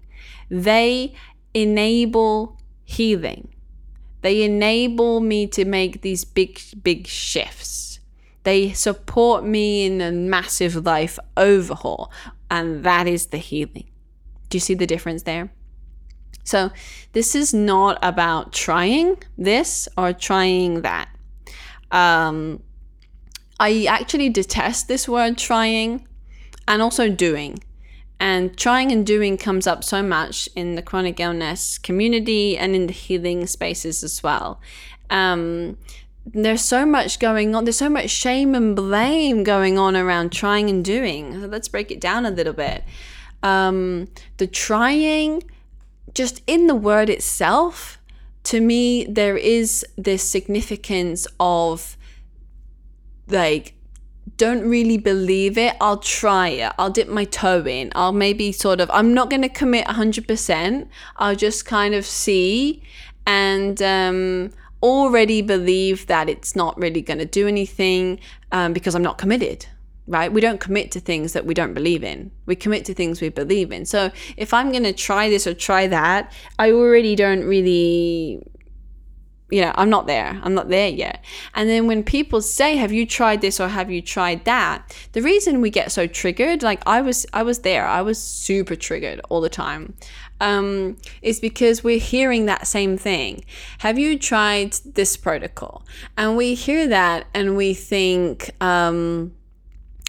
they 0.50 1.14
enable 1.54 2.58
healing. 2.98 3.54
They 4.22 4.44
enable 4.44 5.20
me 5.20 5.48
to 5.48 5.66
make 5.66 6.02
these 6.02 6.24
big, 6.26 6.60
big 6.84 7.08
shifts. 7.08 8.00
They 8.44 8.74
support 8.74 9.44
me 9.44 9.86
in 9.86 10.02
a 10.02 10.12
massive 10.12 10.76
life 10.86 11.18
overhaul, 11.38 12.12
and 12.50 12.84
that 12.84 13.08
is 13.08 13.28
the 13.28 13.38
healing. 13.38 13.90
Do 14.50 14.58
you 14.58 14.60
see 14.60 14.74
the 14.74 14.88
difference 14.88 15.24
there? 15.24 15.52
So, 16.44 16.72
this 17.14 17.36
is 17.36 17.54
not 17.54 18.00
about 18.02 18.52
trying 18.52 19.18
this 19.38 19.88
or 19.98 20.12
trying 20.12 20.82
that. 20.82 21.08
Um, 21.92 22.64
I 23.60 23.86
actually 23.86 24.30
detest 24.30 24.88
this 24.88 25.08
word 25.08 25.38
trying 25.38 26.08
and 26.68 26.82
also 26.82 27.10
doing. 27.10 27.60
And 28.22 28.56
trying 28.56 28.92
and 28.92 29.04
doing 29.04 29.36
comes 29.36 29.66
up 29.66 29.84
so 29.84 30.04
much 30.04 30.48
in 30.56 30.76
the 30.76 30.84
chronic 30.84 31.20
illness 31.20 31.80
community 31.80 32.56
and 32.56 32.76
in 32.76 32.86
the 32.86 32.94
healing 32.94 33.48
spaces 33.48 34.04
as 34.04 34.22
well. 34.22 34.62
Um, 35.10 35.80
there's 36.24 36.62
so 36.62 36.86
much 36.86 37.18
going 37.18 37.56
on. 37.56 37.66
There's 37.66 37.80
so 37.80 37.90
much 37.90 38.12
shame 38.12 38.54
and 38.54 38.76
blame 38.76 39.44
going 39.44 39.80
on 39.80 39.98
around 39.98 40.32
trying 40.32 40.70
and 40.70 40.86
doing. 40.86 41.50
let's 41.50 41.68
break 41.68 41.90
it 41.90 42.00
down 42.00 42.28
a 42.28 42.30
little 42.30 42.54
bit. 42.54 42.84
Um, 43.42 44.08
the 44.38 44.46
trying, 44.46 45.42
just 46.14 46.44
in 46.46 46.68
the 46.68 46.76
word 46.76 47.10
itself, 47.10 47.98
to 48.44 48.62
me, 48.62 49.04
there 49.06 49.36
is 49.36 49.84
this 49.98 50.22
significance 50.22 51.26
of 51.40 51.98
like 53.28 53.74
don't 54.42 54.68
really 54.68 54.98
believe 54.98 55.56
it, 55.56 55.76
I'll 55.80 56.00
try 56.00 56.48
it. 56.48 56.74
I'll 56.80 56.90
dip 56.90 57.08
my 57.08 57.26
toe 57.26 57.64
in. 57.68 57.92
I'll 57.94 58.12
maybe 58.12 58.52
sort 58.52 58.82
of, 58.82 58.90
I'm 58.92 59.14
not 59.14 59.30
going 59.30 59.44
to 59.44 59.50
commit 59.50 59.86
100%. 59.86 60.88
I'll 61.18 61.36
just 61.36 61.68
kind 61.68 61.94
of 61.94 62.08
see 62.08 62.82
and 63.28 63.80
um, 63.84 64.52
already 64.82 65.44
believe 65.44 66.08
that 66.08 66.28
it's 66.28 66.56
not 66.56 66.76
really 66.76 67.04
going 67.04 67.20
to 67.20 67.26
do 67.26 67.48
anything 67.48 68.20
um, 68.52 68.74
because 68.74 68.96
I'm 68.96 69.04
not 69.04 69.20
committed. 69.20 69.68
Right? 70.08 70.34
We 70.34 70.42
don't 70.42 70.60
commit 70.60 70.90
to 70.94 71.00
things 71.00 71.34
that 71.34 71.46
we 71.46 71.54
don't 71.54 71.76
believe 71.76 72.04
in. 72.04 72.32
We 72.48 72.56
commit 72.56 72.84
to 72.86 72.96
things 72.96 73.22
we 73.22 73.30
believe 73.30 73.72
in. 73.72 73.86
So 73.86 74.10
if 74.38 74.56
I'm 74.56 74.72
going 74.72 74.86
to 74.86 74.94
try 74.94 75.30
this 75.30 75.46
or 75.46 75.54
try 75.54 75.86
that, 75.86 76.34
I 76.58 76.72
already 76.72 77.16
don't 77.16 77.44
really 77.44 78.42
you 79.52 79.62
know, 79.62 79.72
I'm 79.76 79.90
not 79.90 80.08
there. 80.08 80.40
I'm 80.44 80.54
not 80.54 80.70
there 80.70 80.88
yet. 80.88 81.24
And 81.54 81.70
then 81.70 81.86
when 81.86 82.04
people 82.04 82.42
say, 82.42 82.78
"Have 82.78 82.92
you 82.92 83.06
tried 83.06 83.42
this 83.42 83.60
or 83.60 83.68
have 83.68 83.92
you 83.92 84.02
tried 84.02 84.46
that?" 84.46 84.96
The 85.12 85.22
reason 85.22 85.62
we 85.62 85.70
get 85.70 85.92
so 85.92 86.08
triggered, 86.08 86.64
like 86.64 86.82
I 86.88 87.02
was, 87.02 87.26
I 87.34 87.44
was 87.44 87.60
there. 87.60 87.86
I 87.86 88.02
was 88.02 88.22
super 88.22 88.76
triggered 88.76 89.22
all 89.30 89.42
the 89.42 89.50
time. 89.50 89.94
Um, 90.40 90.98
is 91.22 91.40
because 91.40 91.84
we're 91.84 92.00
hearing 92.00 92.48
that 92.48 92.66
same 92.66 92.98
thing. 92.98 93.46
Have 93.80 94.00
you 94.00 94.18
tried 94.18 94.74
this 94.96 95.16
protocol? 95.16 95.86
And 96.18 96.36
we 96.36 96.56
hear 96.56 96.88
that 96.88 97.28
and 97.36 97.56
we 97.56 97.76
think, 97.76 98.50
um, 98.60 99.34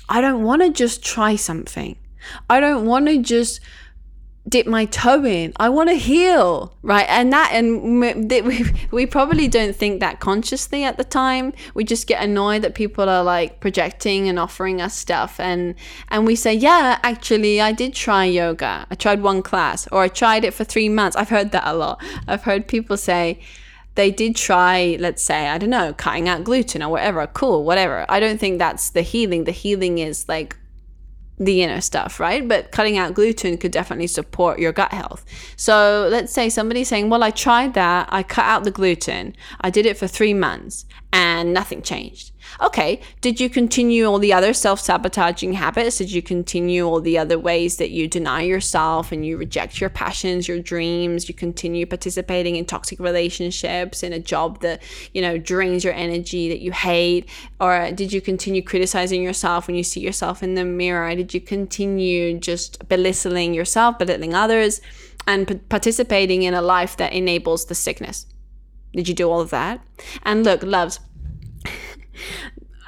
I 0.09 0.23
don't 0.23 0.43
want 0.43 0.63
to 0.63 0.71
just 0.71 1.05
try 1.05 1.37
something. 1.37 1.97
I 2.49 2.61
don't 2.61 2.87
want 2.87 3.07
to 3.09 3.21
just 3.21 3.61
dip 4.49 4.67
my 4.67 4.85
toe 4.87 5.25
in. 5.25 5.53
I 5.57 5.69
want 5.69 5.89
to 5.89 5.95
heal, 5.95 6.75
right? 6.83 7.07
And 7.09 7.33
that, 7.33 7.51
and 7.53 8.01
we, 8.01 8.65
we 8.91 9.07
probably 9.07 9.49
don't 9.49 9.75
think 9.75 10.01
that 10.01 10.21
consciously 10.21 10.85
at 10.85 10.97
the 10.97 11.05
time. 11.05 11.53
We 11.75 11.85
just 11.85 12.07
get 12.07 12.23
annoyed 12.23 12.63
that 12.63 12.75
people 12.75 13.09
are 13.09 13.23
like 13.23 13.61
projecting 13.61 14.29
and 14.29 14.39
offering 14.39 14.81
us 14.81 14.95
stuff, 14.95 15.39
and 15.39 15.75
and 16.09 16.27
we 16.27 16.37
say, 16.37 16.55
yeah, 16.55 16.99
actually, 17.03 17.61
I 17.61 17.73
did 17.73 17.95
try 17.95 18.25
yoga. 18.25 18.87
I 18.91 18.95
tried 18.95 19.23
one 19.23 19.43
class, 19.43 19.87
or 19.93 20.03
I 20.03 20.09
tried 20.09 20.45
it 20.45 20.55
for 20.55 20.65
three 20.65 20.89
months. 20.89 21.17
I've 21.17 21.31
heard 21.31 21.53
that 21.53 21.67
a 21.67 21.75
lot. 21.75 22.03
I've 22.27 22.43
heard 22.43 22.67
people 22.67 22.97
say 22.97 23.41
they 23.95 24.11
did 24.11 24.37
try, 24.37 24.97
let's 24.99 25.23
say, 25.23 25.49
I 25.49 25.59
don't 25.59 25.71
know, 25.71 25.93
cutting 25.93 26.29
out 26.29 26.45
gluten 26.45 26.83
or 26.83 26.89
whatever. 26.89 27.27
Cool, 27.27 27.65
whatever. 27.65 28.07
I 28.09 28.21
don't 28.21 28.41
think 28.41 28.59
that's 28.59 28.91
the 28.91 29.03
healing. 29.03 29.45
The 29.45 29.53
healing 29.53 29.99
is 29.99 30.29
like 30.29 30.57
the 31.45 31.63
inner 31.63 31.81
stuff, 31.81 32.21
right? 32.21 32.47
But 32.47 32.71
cutting 32.73 32.99
out 32.99 33.15
gluten 33.15 33.57
could 33.59 33.73
definitely 33.73 34.07
support 34.07 34.59
your 34.59 34.73
gut 34.73 34.93
health. 34.93 35.25
So 35.57 36.09
let's 36.11 36.33
say 36.33 36.49
somebody's 36.49 36.89
saying, 36.89 37.09
Well, 37.09 37.23
I 37.23 37.31
tried 37.31 37.75
that, 37.75 38.09
I 38.11 38.23
cut 38.23 38.45
out 38.45 38.65
the 38.65 38.71
gluten, 38.71 39.37
I 39.61 39.71
did 39.71 39.87
it 39.87 39.97
for 39.97 40.07
three 40.07 40.35
months, 40.35 40.85
and 41.13 41.53
nothing 41.53 41.83
changed. 41.83 42.32
Okay, 42.61 43.01
did 43.21 43.41
you 43.41 43.49
continue 43.49 44.05
all 44.05 44.19
the 44.19 44.33
other 44.33 44.53
self 44.53 44.81
sabotaging 44.81 45.55
habits? 45.55 45.99
Did 45.99 46.13
you 46.13 46.23
continue 46.23 46.85
all 46.85 47.01
the 47.01 47.19
other 47.19 47.39
ways 47.39 47.77
that 47.77 47.91
you 47.91 48.09
deny 48.09 48.43
yourself 48.43 49.13
and 49.13 49.25
you 49.25 49.37
reject 49.37 49.81
your 49.81 49.91
passions, 49.91 50.49
your 50.49 50.61
dreams? 50.61 51.29
You 51.29 51.35
continue 51.35 51.87
participating 51.87 52.57
in 52.57 52.65
toxic 52.65 53.01
relationships, 53.01 54.03
in 54.03 54.13
a 54.13 54.19
job 54.19 54.61
that, 54.61 54.83
you 55.15 55.23
know, 55.23 55.39
drains 55.39 55.85
your 55.85 55.95
energy 55.95 56.49
that 56.49 56.61
you 56.61 56.73
hate? 56.73 57.29
Or 57.61 57.91
did 57.93 58.13
you 58.13 58.21
continue 58.21 58.63
criticizing 58.63 59.23
yourself 59.23 59.67
when 59.67 59.77
you 59.77 59.85
see 59.85 60.01
yourself 60.01 60.43
in 60.43 60.55
the 60.55 60.65
mirror? 60.65 61.15
Did 61.15 61.35
you 61.35 61.41
continue 61.41 62.39
just 62.39 62.89
belittling 62.89 63.55
yourself, 63.55 63.99
belittling 63.99 64.35
others, 64.35 64.81
and 65.27 65.49
p- 65.49 65.55
participating 65.55 66.43
in 66.43 66.55
a 66.55 66.63
life 66.63 66.97
that 66.97 67.13
enables 67.13 67.67
the 67.67 67.75
sickness? 67.75 68.27
Did 68.93 69.09
you 69.09 69.15
do 69.15 69.31
all 69.31 69.41
of 69.41 69.51
that? 69.51 69.81
And 70.23 70.45
look, 70.45 70.63
loves, 70.63 71.01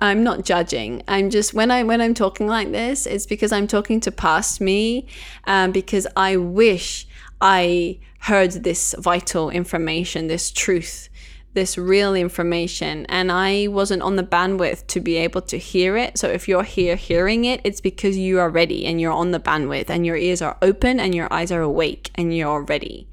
I'm 0.00 0.22
not 0.22 0.44
judging. 0.44 1.02
I'm 1.08 1.30
just 1.30 1.54
when 1.54 1.70
I 1.70 1.82
when 1.82 2.00
I'm 2.00 2.14
talking 2.14 2.46
like 2.46 2.72
this, 2.72 3.06
it's 3.06 3.26
because 3.26 3.52
I'm 3.52 3.66
talking 3.66 4.00
to 4.00 4.10
past 4.10 4.60
me, 4.60 5.06
um, 5.46 5.72
because 5.72 6.06
I 6.16 6.36
wish 6.36 7.06
I 7.40 8.00
heard 8.20 8.52
this 8.52 8.94
vital 8.98 9.50
information, 9.50 10.26
this 10.26 10.50
truth, 10.50 11.08
this 11.52 11.78
real 11.78 12.14
information, 12.14 13.06
and 13.06 13.30
I 13.30 13.68
wasn't 13.68 14.02
on 14.02 14.16
the 14.16 14.24
bandwidth 14.24 14.86
to 14.88 15.00
be 15.00 15.16
able 15.16 15.42
to 15.42 15.58
hear 15.58 15.96
it. 15.96 16.18
So 16.18 16.28
if 16.28 16.48
you're 16.48 16.64
here 16.64 16.96
hearing 16.96 17.44
it, 17.44 17.60
it's 17.64 17.80
because 17.80 18.16
you 18.16 18.40
are 18.40 18.50
ready 18.50 18.86
and 18.86 19.00
you're 19.00 19.12
on 19.12 19.30
the 19.30 19.40
bandwidth, 19.40 19.88
and 19.90 20.04
your 20.04 20.16
ears 20.16 20.42
are 20.42 20.58
open 20.60 20.98
and 20.98 21.14
your 21.14 21.32
eyes 21.32 21.52
are 21.52 21.62
awake 21.62 22.10
and 22.16 22.36
you're 22.36 22.62
ready 22.62 23.08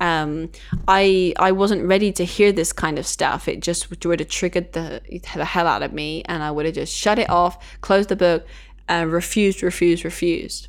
um, 0.00 0.50
I 0.88 1.34
I 1.38 1.52
wasn't 1.52 1.84
ready 1.84 2.10
to 2.12 2.24
hear 2.24 2.52
this 2.52 2.72
kind 2.72 2.98
of 2.98 3.06
stuff. 3.06 3.46
It 3.46 3.60
just 3.60 3.90
would 3.90 4.20
have 4.20 4.28
triggered 4.28 4.72
the 4.72 5.02
the 5.34 5.44
hell 5.44 5.66
out 5.66 5.82
of 5.82 5.92
me, 5.92 6.22
and 6.24 6.42
I 6.42 6.50
would 6.50 6.64
have 6.66 6.74
just 6.74 6.96
shut 6.96 7.18
it 7.18 7.28
off, 7.28 7.62
closed 7.82 8.08
the 8.08 8.16
book, 8.16 8.46
uh, 8.88 9.04
refused, 9.06 9.62
refused, 9.62 10.04
refused. 10.04 10.68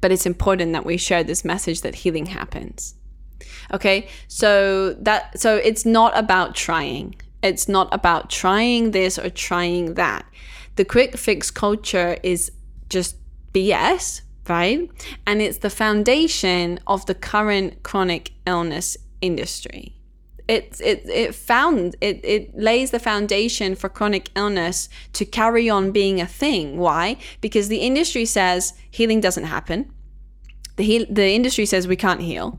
But 0.00 0.10
it's 0.10 0.26
important 0.26 0.72
that 0.72 0.86
we 0.86 0.96
share 0.96 1.22
this 1.22 1.44
message 1.44 1.82
that 1.82 1.96
healing 1.96 2.26
happens. 2.26 2.94
Okay, 3.72 4.08
so 4.26 4.94
that 4.94 5.38
so 5.38 5.56
it's 5.56 5.84
not 5.84 6.16
about 6.16 6.54
trying. 6.54 7.14
It's 7.42 7.68
not 7.68 7.92
about 7.92 8.30
trying 8.30 8.92
this 8.92 9.18
or 9.18 9.28
trying 9.28 9.94
that. 9.94 10.24
The 10.76 10.84
quick 10.84 11.16
fix 11.16 11.50
culture 11.50 12.16
is 12.22 12.50
just 12.88 13.16
BS 13.52 14.22
right? 14.48 14.88
And 15.26 15.40
it's 15.40 15.58
the 15.58 15.70
foundation 15.70 16.80
of 16.86 17.06
the 17.06 17.14
current 17.14 17.82
chronic 17.82 18.32
illness 18.46 18.96
industry. 19.20 19.94
It, 20.48 20.80
it, 20.80 21.02
it 21.08 21.34
found 21.34 21.96
it, 22.00 22.20
it 22.24 22.58
lays 22.58 22.90
the 22.90 22.98
foundation 22.98 23.74
for 23.74 23.90
chronic 23.90 24.30
illness 24.34 24.88
to 25.12 25.26
carry 25.26 25.68
on 25.68 25.90
being 25.90 26.20
a 26.20 26.26
thing. 26.26 26.78
Why? 26.78 27.18
Because 27.42 27.68
the 27.68 27.80
industry 27.80 28.24
says 28.24 28.72
healing 28.90 29.20
doesn't 29.20 29.44
happen. 29.44 29.92
The, 30.76 30.84
heal, 30.84 31.04
the 31.10 31.28
industry 31.32 31.66
says 31.66 31.86
we 31.86 31.96
can't 31.96 32.22
heal. 32.22 32.58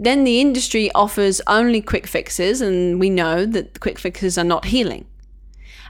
Then 0.00 0.24
the 0.24 0.40
industry 0.40 0.90
offers 0.94 1.40
only 1.46 1.80
quick 1.80 2.06
fixes, 2.06 2.60
and 2.60 2.98
we 2.98 3.10
know 3.10 3.44
that 3.44 3.74
the 3.74 3.80
quick 3.80 3.98
fixes 3.98 4.38
are 4.38 4.44
not 4.44 4.66
healing. 4.66 5.06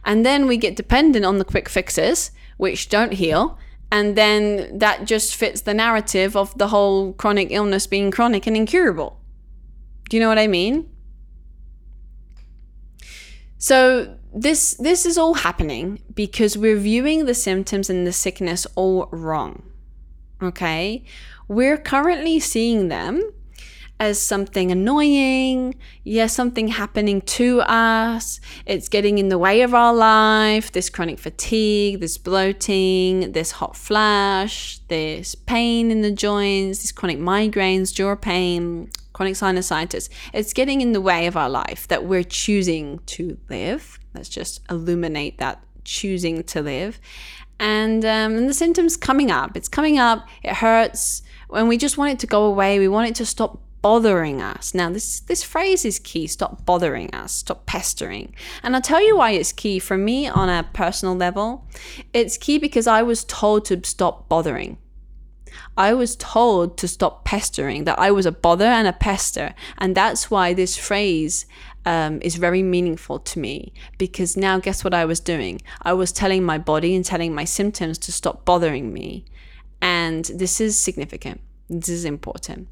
And 0.05 0.25
then 0.25 0.47
we 0.47 0.57
get 0.57 0.77
dependent 0.77 1.25
on 1.25 1.39
the 1.39 1.45
quick 1.45 1.69
fixes, 1.69 2.31
which 2.57 2.89
don't 2.89 3.13
heal, 3.13 3.59
and 3.91 4.17
then 4.17 4.79
that 4.79 5.07
just 5.07 5.35
fits 5.35 5.63
the 5.63 5.75
narrative 5.75 6.37
of 6.37 6.57
the 6.59 6.69
whole 6.69 7.13
chronic 7.15 7.49
illness 7.51 7.87
being 7.87 8.11
chronic 8.11 8.47
and 8.47 8.57
incurable. 8.57 9.21
Do 10.09 10.17
you 10.17 10.23
know 10.23 10.29
what 10.29 10.39
I 10.39 10.47
mean? 10.47 10.89
So 13.59 14.17
this 14.33 14.75
this 14.75 15.05
is 15.05 15.19
all 15.19 15.35
happening 15.35 16.01
because 16.15 16.57
we're 16.57 16.77
viewing 16.77 17.25
the 17.25 17.35
symptoms 17.35 17.91
and 17.91 18.07
the 18.07 18.13
sickness 18.13 18.67
all 18.77 19.09
wrong. 19.11 19.63
Okay? 20.43 21.05
We're 21.49 21.79
currently 21.79 22.39
seeing 22.41 22.89
them 22.89 23.33
as 24.01 24.21
something 24.21 24.71
annoying, 24.71 25.75
yes, 26.05 26.35
something 26.35 26.69
happening 26.69 27.21
to 27.23 27.61
us, 27.63 28.41
it's 28.65 28.89
getting 28.89 29.19
in 29.19 29.29
the 29.29 29.39
way 29.39 29.63
of 29.63 29.75
our 29.75 29.93
life, 29.93 30.71
this 30.73 30.89
chronic 30.89 31.19
fatigue, 31.19 32.01
this 32.01 32.17
bloating, 32.17 33.33
this 33.33 33.51
hot 33.53 33.77
flash, 33.77 34.79
this 34.89 35.35
pain 35.35 35.91
in 35.91 36.03
the 36.03 36.13
joints, 36.13 36.81
these 36.81 36.93
chronic 36.93 37.19
migraines, 37.19 37.93
jaw 37.93 38.15
pain, 38.15 38.89
chronic 39.13 39.35
sinusitis. 39.35 40.09
It's 40.33 40.53
getting 40.53 40.81
in 40.81 40.93
the 40.93 41.01
way 41.01 41.27
of 41.27 41.37
our 41.37 41.51
life 41.51 41.89
that 41.89 42.05
we're 42.05 42.23
choosing 42.23 43.01
to 43.07 43.37
live. 43.49 43.99
Let's 44.15 44.29
just 44.29 44.61
illuminate 44.71 45.39
that 45.39 45.63
choosing 45.85 46.45
to 46.45 46.63
live. 46.63 47.01
And, 47.59 48.05
um, 48.05 48.37
and 48.37 48.49
the 48.49 48.55
symptoms 48.55 48.97
coming 48.97 49.33
up. 49.33 49.57
It's 49.57 49.69
coming 49.69 49.99
up, 49.99 50.29
it 50.45 50.55
hurts 50.55 51.23
when 51.49 51.67
we 51.67 51.77
just 51.77 51.99
want 51.99 52.13
it 52.13 52.21
to 52.21 52.29
go 52.29 52.45
away. 52.45 52.79
We 52.79 52.87
want 52.87 53.09
it 53.09 53.17
to 53.17 53.27
stop 53.27 53.61
bothering 53.83 54.43
us. 54.43 54.75
Now, 54.75 54.91
this 54.91 55.21
this 55.21 55.43
phrase 55.43 55.85
is 55.85 55.99
key. 55.99 56.27
Stop 56.27 56.65
bothering 56.65 57.15
us. 57.15 57.33
Stop 57.33 57.67
pestering. 57.67 58.35
And 58.63 58.75
I'll 58.75 58.83
tell 58.83 59.05
you 59.05 59.17
why 59.17 59.33
it's 59.33 59.53
key. 59.53 59.79
For 59.79 59.97
me, 59.97 60.29
on 60.29 60.49
a 60.49 60.69
personal 60.73 61.15
level, 61.15 61.67
it's 62.13 62.37
key 62.37 62.59
because 62.59 62.87
I 62.87 63.03
was 63.03 63.25
told 63.25 63.65
to 63.67 63.81
stop 63.85 64.29
bothering. 64.29 64.79
I 65.77 65.95
was 65.95 66.17
told 66.17 66.77
to 66.79 66.89
stop 66.89 67.25
pestering, 67.25 67.85
that 67.85 67.99
I 67.99 68.11
was 68.11 68.27
a 68.27 68.33
bother 68.33 68.65
and 68.65 68.89
a 68.89 68.93
pester. 68.93 69.55
And 69.79 69.95
that's 69.95 70.31
why 70.31 70.53
this 70.53 70.77
phrase 70.77 71.47
um, 71.87 72.21
is 72.21 72.35
very 72.35 72.63
meaningful 72.63 73.21
to 73.21 73.39
me 73.39 73.73
because 73.97 74.37
now, 74.37 74.59
guess 74.59 74.85
what 74.85 74.95
I 74.95 75.05
was 75.05 75.21
doing? 75.21 75.61
I 75.83 75.93
was 75.93 76.13
telling 76.13 76.43
my 76.43 76.59
body 76.59 76.95
and 76.95 77.05
telling 77.05 77.35
my 77.35 77.45
symptoms 77.45 77.99
to 77.99 78.13
stop 78.13 78.45
bothering 78.45 78.93
me. 78.93 79.25
And 79.81 80.25
this 80.25 80.61
is 80.61 80.79
significant. 80.79 81.41
This 81.71 81.89
is 81.89 82.05
important. 82.05 82.69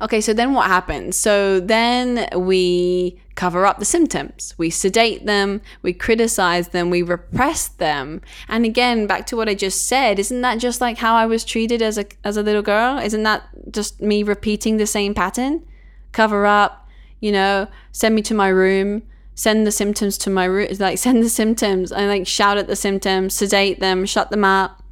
Okay, 0.00 0.20
so 0.20 0.32
then 0.32 0.54
what 0.54 0.66
happens? 0.66 1.16
So 1.16 1.60
then 1.60 2.28
we 2.36 3.20
cover 3.34 3.66
up 3.66 3.78
the 3.78 3.84
symptoms. 3.84 4.54
We 4.56 4.70
sedate 4.70 5.26
them, 5.26 5.60
we 5.82 5.92
criticize 5.92 6.68
them, 6.68 6.90
we 6.90 7.02
repress 7.02 7.68
them. 7.68 8.20
And 8.48 8.64
again, 8.64 9.06
back 9.06 9.26
to 9.26 9.36
what 9.36 9.48
I 9.48 9.54
just 9.54 9.86
said, 9.86 10.18
isn't 10.18 10.40
that 10.42 10.58
just 10.58 10.80
like 10.80 10.98
how 10.98 11.14
I 11.14 11.26
was 11.26 11.44
treated 11.44 11.82
as 11.82 11.98
a 11.98 12.06
as 12.22 12.36
a 12.36 12.42
little 12.42 12.62
girl? 12.62 12.98
Isn't 12.98 13.22
that 13.24 13.48
just 13.70 14.00
me 14.00 14.22
repeating 14.22 14.76
the 14.76 14.86
same 14.86 15.14
pattern? 15.14 15.64
Cover 16.12 16.46
up, 16.46 16.88
you 17.20 17.32
know, 17.32 17.68
send 17.90 18.14
me 18.14 18.22
to 18.22 18.34
my 18.34 18.48
room, 18.48 19.02
send 19.34 19.66
the 19.66 19.72
symptoms 19.72 20.16
to 20.18 20.30
my 20.30 20.44
room, 20.44 20.68
like 20.78 20.98
send 21.06 21.22
the 21.22 21.28
symptoms 21.28 21.90
and 21.90 22.08
like 22.08 22.26
shout 22.26 22.58
at 22.58 22.68
the 22.68 22.76
symptoms, 22.76 23.34
sedate 23.34 23.80
them, 23.80 24.06
shut 24.06 24.30
them 24.30 24.44
up, 24.44 24.82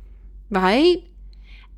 right? 0.51 1.05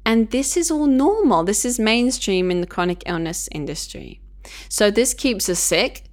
And 0.04 0.30
this 0.30 0.56
is 0.56 0.70
all 0.70 0.86
normal. 0.86 1.44
This 1.44 1.64
is 1.64 1.78
mainstream 1.78 2.50
in 2.50 2.60
the 2.60 2.66
chronic 2.66 3.02
illness 3.06 3.48
industry. 3.52 4.20
So 4.68 4.90
this 4.90 5.14
keeps 5.14 5.48
us 5.48 5.58
sick. 5.58 6.04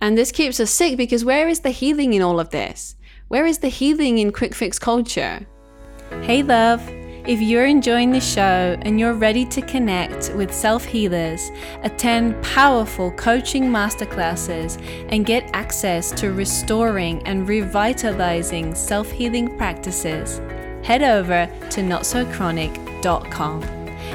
And 0.00 0.18
this 0.18 0.32
keeps 0.32 0.60
us 0.60 0.70
sick 0.70 0.96
because 0.96 1.24
where 1.24 1.48
is 1.48 1.60
the 1.60 1.70
healing 1.70 2.12
in 2.14 2.22
all 2.22 2.38
of 2.38 2.50
this? 2.50 2.96
Where 3.28 3.46
is 3.46 3.58
the 3.58 3.68
healing 3.68 4.18
in 4.18 4.32
quick 4.32 4.54
fix 4.54 4.78
culture? 4.78 5.46
Hey, 6.22 6.42
love. 6.42 6.82
If 7.26 7.40
you're 7.40 7.64
enjoying 7.64 8.12
the 8.12 8.20
show 8.20 8.76
and 8.82 9.00
you're 9.00 9.14
ready 9.14 9.46
to 9.46 9.62
connect 9.62 10.34
with 10.34 10.52
self 10.52 10.84
healers, 10.84 11.50
attend 11.82 12.42
powerful 12.42 13.10
coaching 13.12 13.64
masterclasses, 13.64 14.78
and 15.08 15.24
get 15.24 15.48
access 15.54 16.12
to 16.20 16.34
restoring 16.34 17.26
and 17.26 17.48
revitalizing 17.48 18.74
self 18.74 19.10
healing 19.10 19.56
practices, 19.56 20.42
head 20.84 21.02
over 21.02 21.46
to 21.70 21.80
notsochronic.com. 21.80 23.62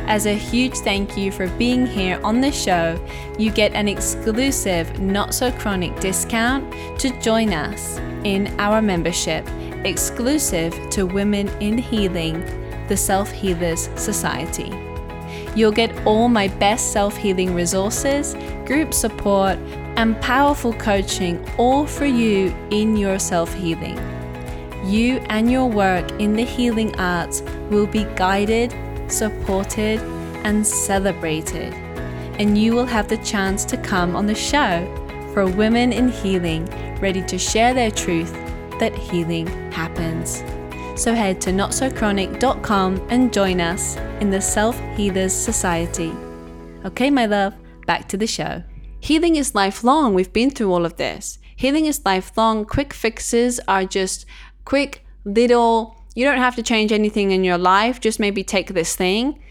As 0.08 0.26
a 0.28 0.34
huge 0.34 0.78
thank 0.78 1.18
you 1.18 1.32
for 1.32 1.48
being 1.58 1.86
here 1.86 2.20
on 2.24 2.42
the 2.42 2.52
show, 2.52 3.04
you 3.38 3.52
get 3.52 3.74
an 3.74 3.88
exclusive 3.88 5.00
Not 5.00 5.34
So 5.34 5.52
Chronic 5.52 6.00
discount 6.00 6.72
to 7.00 7.20
join 7.22 7.54
us 7.54 7.98
in 8.24 8.48
our 8.60 8.82
membership, 8.82 9.48
exclusive 9.84 10.74
to 10.92 11.06
Women 11.06 11.50
in 11.60 11.78
Healing, 11.78 12.44
the 12.88 12.98
Self 12.98 13.32
Healers 13.32 13.90
Society. 13.96 14.72
You'll 15.56 15.72
get 15.72 16.06
all 16.06 16.30
my 16.30 16.48
best 16.48 16.92
self 16.92 17.18
healing 17.18 17.56
resources, 17.56 18.36
group 18.66 18.94
support, 18.94 19.58
and 19.98 20.20
powerful 20.22 20.74
coaching 20.74 21.44
all 21.58 21.86
for 21.88 22.06
you 22.06 22.56
in 22.70 22.96
your 22.96 23.18
self 23.20 23.54
healing 23.54 24.19
you 24.90 25.18
and 25.30 25.52
your 25.52 25.68
work 25.68 26.10
in 26.20 26.34
the 26.34 26.44
healing 26.44 26.98
arts 27.00 27.42
will 27.70 27.88
be 27.88 28.06
guided, 28.16 28.74
supported, 29.08 30.00
and 30.44 30.66
celebrated. 30.66 31.74
And 32.40 32.58
you 32.58 32.74
will 32.74 32.86
have 32.86 33.08
the 33.08 33.18
chance 33.18 33.66
to 33.66 33.78
come 33.78 34.16
on 34.16 34.26
the 34.26 34.36
show 34.36 34.86
for 35.34 35.46
women 35.46 35.94
in 35.94 36.10
healing 36.10 36.66
ready 37.00 37.22
to 37.24 37.38
share 37.38 37.74
their 37.74 37.92
truth 37.92 38.32
that 38.80 38.96
healing 38.96 39.48
happens. 39.72 40.44
So 41.02 41.14
head 41.14 41.40
to 41.42 41.52
notsochronic.com 41.52 43.08
and 43.10 43.32
join 43.32 43.62
us 43.62 43.96
in 44.20 44.30
the 44.30 44.42
Self 44.42 44.78
Healers 44.96 45.34
Society. 45.34 46.12
Okay, 46.86 47.10
my 47.10 47.26
love, 47.26 47.54
back 47.86 48.08
to 48.10 48.18
the 48.18 48.28
show. 48.28 48.64
Healing 49.00 49.36
is 49.36 49.56
lifelong. 49.56 50.14
We've 50.14 50.34
been 50.34 50.50
through 50.50 50.74
all 50.74 50.86
of 50.86 50.98
this. 50.98 51.40
Healing 51.56 51.86
is 51.86 52.06
lifelong. 52.06 52.66
Quick 52.66 52.94
fixes 52.94 53.60
are 53.68 53.86
just 53.86 54.26
quick 54.70 55.04
little 55.26 55.96
you 56.14 56.24
don't 56.26 56.38
have 56.38 56.56
to 56.56 56.64
change 56.64 56.92
anything 56.92 57.32
in 57.32 57.44
your 57.44 57.58
life 57.58 58.00
just 58.00 58.20
maybe 58.20 58.44
take 58.44 58.74
this 58.74 58.96
thing. 58.96 59.42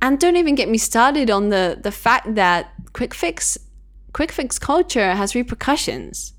And 0.00 0.18
don't 0.18 0.36
even 0.36 0.54
get 0.54 0.68
me 0.68 0.78
started 0.78 1.30
on 1.30 1.48
the 1.48 1.78
the 1.80 1.92
fact 1.92 2.34
that 2.34 2.72
quick 2.92 3.14
fix 3.14 3.58
quick 4.12 4.32
fix 4.32 4.58
culture 4.58 5.14
has 5.14 5.34
repercussions. 5.34 6.34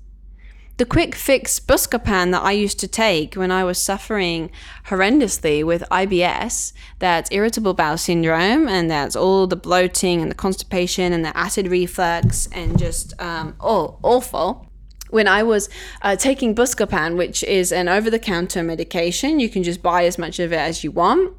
The 0.76 0.86
quick 0.86 1.14
fix 1.14 1.60
buscopan 1.60 2.30
that 2.32 2.42
I 2.42 2.52
used 2.52 2.80
to 2.80 2.88
take 2.88 3.34
when 3.34 3.50
I 3.50 3.64
was 3.64 3.78
suffering 3.90 4.50
horrendously 4.88 5.62
with 5.62 5.82
IBS, 5.90 6.72
that's 6.98 7.30
irritable 7.30 7.74
bowel 7.74 7.98
syndrome, 7.98 8.66
and 8.66 8.90
that's 8.90 9.14
all 9.14 9.46
the 9.46 9.62
bloating 9.68 10.22
and 10.22 10.30
the 10.30 10.42
constipation 10.46 11.12
and 11.12 11.22
the 11.22 11.36
acid 11.36 11.66
reflux 11.68 12.48
and 12.52 12.78
just 12.78 13.12
um, 13.20 13.56
oh 13.60 13.98
awful 14.02 14.69
when 15.10 15.28
I 15.28 15.42
was 15.42 15.68
uh, 16.02 16.16
taking 16.16 16.54
Buscopan, 16.54 17.16
which 17.16 17.42
is 17.44 17.72
an 17.72 17.88
over 17.88 18.10
the 18.10 18.18
counter 18.18 18.62
medication, 18.62 19.40
you 19.40 19.48
can 19.48 19.62
just 19.62 19.82
buy 19.82 20.04
as 20.04 20.18
much 20.18 20.38
of 20.38 20.52
it 20.52 20.58
as 20.58 20.82
you 20.82 20.90
want. 20.90 21.36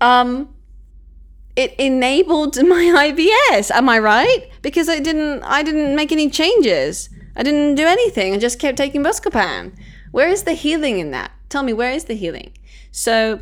Um, 0.00 0.54
it 1.54 1.74
enabled 1.78 2.56
my 2.62 3.12
IBS. 3.12 3.70
Am 3.70 3.88
I 3.88 3.98
right? 3.98 4.48
Because 4.62 4.88
I 4.88 5.00
didn't, 5.00 5.42
I 5.42 5.62
didn't 5.62 5.96
make 5.96 6.12
any 6.12 6.28
changes. 6.28 7.08
I 7.34 7.42
didn't 7.42 7.74
do 7.74 7.86
anything. 7.86 8.34
I 8.34 8.38
just 8.38 8.58
kept 8.58 8.78
taking 8.78 9.02
Buscopan. 9.02 9.72
Where 10.10 10.28
is 10.28 10.44
the 10.44 10.52
healing 10.52 10.98
in 10.98 11.10
that? 11.10 11.32
Tell 11.48 11.62
me, 11.62 11.72
where 11.72 11.92
is 11.92 12.04
the 12.04 12.14
healing? 12.14 12.52
So, 12.90 13.40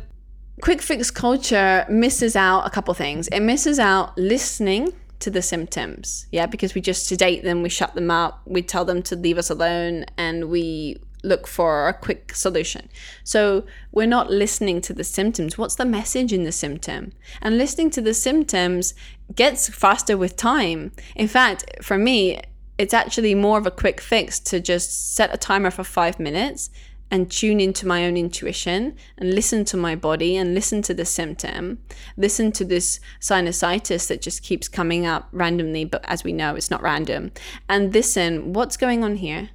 quick 0.61 0.81
fix 0.81 1.11
culture 1.11 1.85
misses 1.89 2.35
out 2.35 2.65
a 2.65 2.69
couple 2.69 2.93
things. 2.93 3.27
It 3.29 3.39
misses 3.41 3.79
out 3.79 4.17
listening 4.17 4.93
to 5.19 5.29
the 5.31 5.41
symptoms. 5.41 6.27
Yeah, 6.31 6.45
because 6.45 6.75
we 6.75 6.81
just 6.81 7.07
sedate 7.07 7.43
them, 7.43 7.61
we 7.61 7.69
shut 7.69 7.95
them 7.95 8.11
up, 8.11 8.41
we 8.45 8.61
tell 8.61 8.85
them 8.85 9.01
to 9.03 9.15
leave 9.15 9.37
us 9.37 9.49
alone, 9.49 10.05
and 10.17 10.49
we 10.49 10.97
look 11.23 11.47
for 11.47 11.87
a 11.87 11.93
quick 11.93 12.35
solution. 12.35 12.87
So 13.23 13.65
we're 13.91 14.07
not 14.07 14.29
listening 14.29 14.79
to 14.81 14.93
the 14.93 15.03
symptoms. 15.03 15.57
What's 15.57 15.75
the 15.75 15.85
message 15.85 16.31
in 16.31 16.43
the 16.43 16.51
symptom? 16.51 17.13
And 17.41 17.57
listening 17.57 17.89
to 17.91 18.01
the 18.01 18.13
symptoms 18.13 18.93
gets 19.33 19.67
faster 19.67 20.17
with 20.17 20.35
time. 20.35 20.91
In 21.15 21.27
fact, 21.27 21.65
for 21.81 21.97
me, 21.97 22.41
it's 22.77 22.93
actually 22.93 23.33
more 23.35 23.57
of 23.57 23.65
a 23.65 23.71
quick 23.71 23.99
fix 23.99 24.39
to 24.41 24.59
just 24.59 25.15
set 25.15 25.33
a 25.33 25.37
timer 25.37 25.71
for 25.71 25.83
five 25.83 26.19
minutes 26.19 26.69
and 27.11 27.31
tune 27.31 27.59
into 27.59 27.87
my 27.87 28.05
own 28.05 28.17
intuition 28.17 28.95
and 29.17 29.33
listen 29.33 29.63
to 29.65 29.77
my 29.77 29.95
body 29.95 30.35
and 30.35 30.53
listen 30.53 30.81
to 30.83 30.93
the 30.93 31.05
symptom, 31.05 31.79
listen 32.17 32.51
to 32.51 32.65
this 32.65 32.99
sinusitis 33.19 34.07
that 34.07 34.21
just 34.21 34.43
keeps 34.43 34.67
coming 34.67 35.05
up 35.05 35.29
randomly, 35.31 35.85
but 35.85 36.03
as 36.07 36.23
we 36.23 36.33
know, 36.33 36.55
it's 36.55 36.71
not 36.71 36.81
random, 36.81 37.31
and 37.69 37.93
listen, 37.93 38.53
what's 38.53 38.77
going 38.77 39.03
on 39.03 39.17
here? 39.17 39.49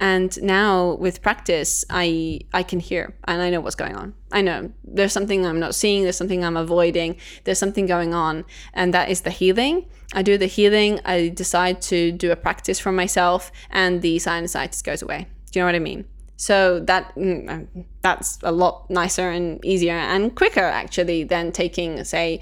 And 0.00 0.40
now 0.42 0.94
with 0.94 1.22
practice, 1.22 1.84
I 1.88 2.40
I 2.52 2.62
can 2.62 2.80
hear 2.80 3.14
and 3.24 3.40
I 3.40 3.48
know 3.50 3.60
what's 3.60 3.76
going 3.76 3.94
on. 3.94 4.14
I 4.32 4.42
know 4.42 4.72
there's 4.82 5.12
something 5.12 5.46
I'm 5.46 5.60
not 5.60 5.74
seeing, 5.74 6.02
there's 6.02 6.16
something 6.16 6.44
I'm 6.44 6.56
avoiding, 6.56 7.16
there's 7.44 7.60
something 7.60 7.86
going 7.86 8.12
on, 8.12 8.44
and 8.72 8.92
that 8.92 9.08
is 9.08 9.22
the 9.22 9.30
healing. 9.30 9.86
I 10.12 10.22
do 10.22 10.36
the 10.36 10.46
healing, 10.46 11.00
I 11.04 11.28
decide 11.28 11.80
to 11.82 12.12
do 12.12 12.32
a 12.32 12.36
practice 12.36 12.80
for 12.80 12.92
myself, 12.92 13.52
and 13.70 14.02
the 14.02 14.16
sinusitis 14.16 14.82
goes 14.82 15.00
away. 15.00 15.28
Do 15.50 15.58
you 15.58 15.62
know 15.62 15.66
what 15.66 15.76
I 15.76 15.80
mean? 15.80 16.04
So 16.36 16.80
that 16.80 17.14
mm, 17.14 17.48
uh, 17.48 17.82
that's 18.02 18.38
a 18.42 18.52
lot 18.52 18.90
nicer 18.90 19.30
and 19.30 19.64
easier 19.64 19.94
and 19.94 20.34
quicker 20.34 20.60
actually 20.60 21.24
than 21.24 21.52
taking 21.52 22.02
say 22.04 22.40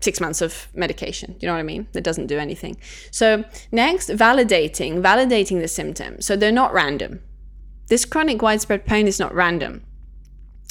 six 0.00 0.20
months 0.20 0.42
of 0.42 0.68
medication. 0.74 1.36
You 1.40 1.46
know 1.46 1.54
what 1.54 1.60
I 1.60 1.64
mean? 1.64 1.86
That 1.92 2.04
doesn't 2.04 2.26
do 2.26 2.38
anything. 2.38 2.76
So 3.10 3.44
next, 3.72 4.10
validating, 4.10 5.00
validating 5.00 5.60
the 5.60 5.68
symptoms. 5.68 6.26
So 6.26 6.36
they're 6.36 6.52
not 6.52 6.74
random. 6.74 7.20
This 7.88 8.04
chronic 8.04 8.42
widespread 8.42 8.84
pain 8.84 9.06
is 9.06 9.18
not 9.18 9.34
random 9.34 9.84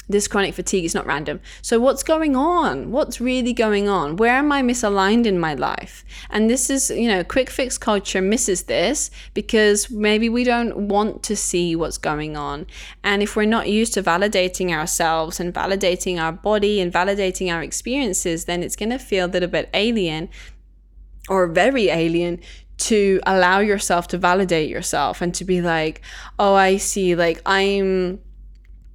this 0.08 0.28
chronic 0.28 0.54
fatigue 0.54 0.84
is 0.84 0.94
not 0.94 1.06
random. 1.06 1.40
So, 1.62 1.80
what's 1.80 2.02
going 2.02 2.36
on? 2.36 2.90
What's 2.90 3.20
really 3.20 3.52
going 3.52 3.88
on? 3.88 4.16
Where 4.16 4.34
am 4.34 4.52
I 4.52 4.62
misaligned 4.62 5.26
in 5.26 5.38
my 5.38 5.54
life? 5.54 6.04
And 6.30 6.50
this 6.50 6.68
is, 6.70 6.90
you 6.90 7.08
know, 7.08 7.24
quick 7.24 7.50
fix 7.50 7.78
culture 7.78 8.20
misses 8.20 8.64
this 8.64 9.10
because 9.32 9.90
maybe 9.90 10.28
we 10.28 10.44
don't 10.44 10.88
want 10.88 11.22
to 11.24 11.36
see 11.36 11.74
what's 11.74 11.98
going 11.98 12.36
on. 12.36 12.66
And 13.02 13.22
if 13.22 13.36
we're 13.36 13.46
not 13.46 13.68
used 13.68 13.94
to 13.94 14.02
validating 14.02 14.70
ourselves 14.70 15.40
and 15.40 15.54
validating 15.54 16.20
our 16.20 16.32
body 16.32 16.80
and 16.80 16.92
validating 16.92 17.52
our 17.52 17.62
experiences, 17.62 18.44
then 18.44 18.62
it's 18.62 18.76
going 18.76 18.90
to 18.90 18.98
feel 18.98 19.26
a 19.26 19.28
little 19.28 19.48
bit 19.48 19.70
alien 19.72 20.28
or 21.28 21.46
very 21.46 21.88
alien 21.88 22.40
to 22.76 23.20
allow 23.26 23.60
yourself 23.60 24.08
to 24.08 24.18
validate 24.18 24.68
yourself 24.68 25.22
and 25.22 25.34
to 25.34 25.44
be 25.44 25.62
like, 25.62 26.02
oh, 26.38 26.54
I 26.54 26.76
see, 26.76 27.14
like 27.14 27.40
I'm 27.46 28.20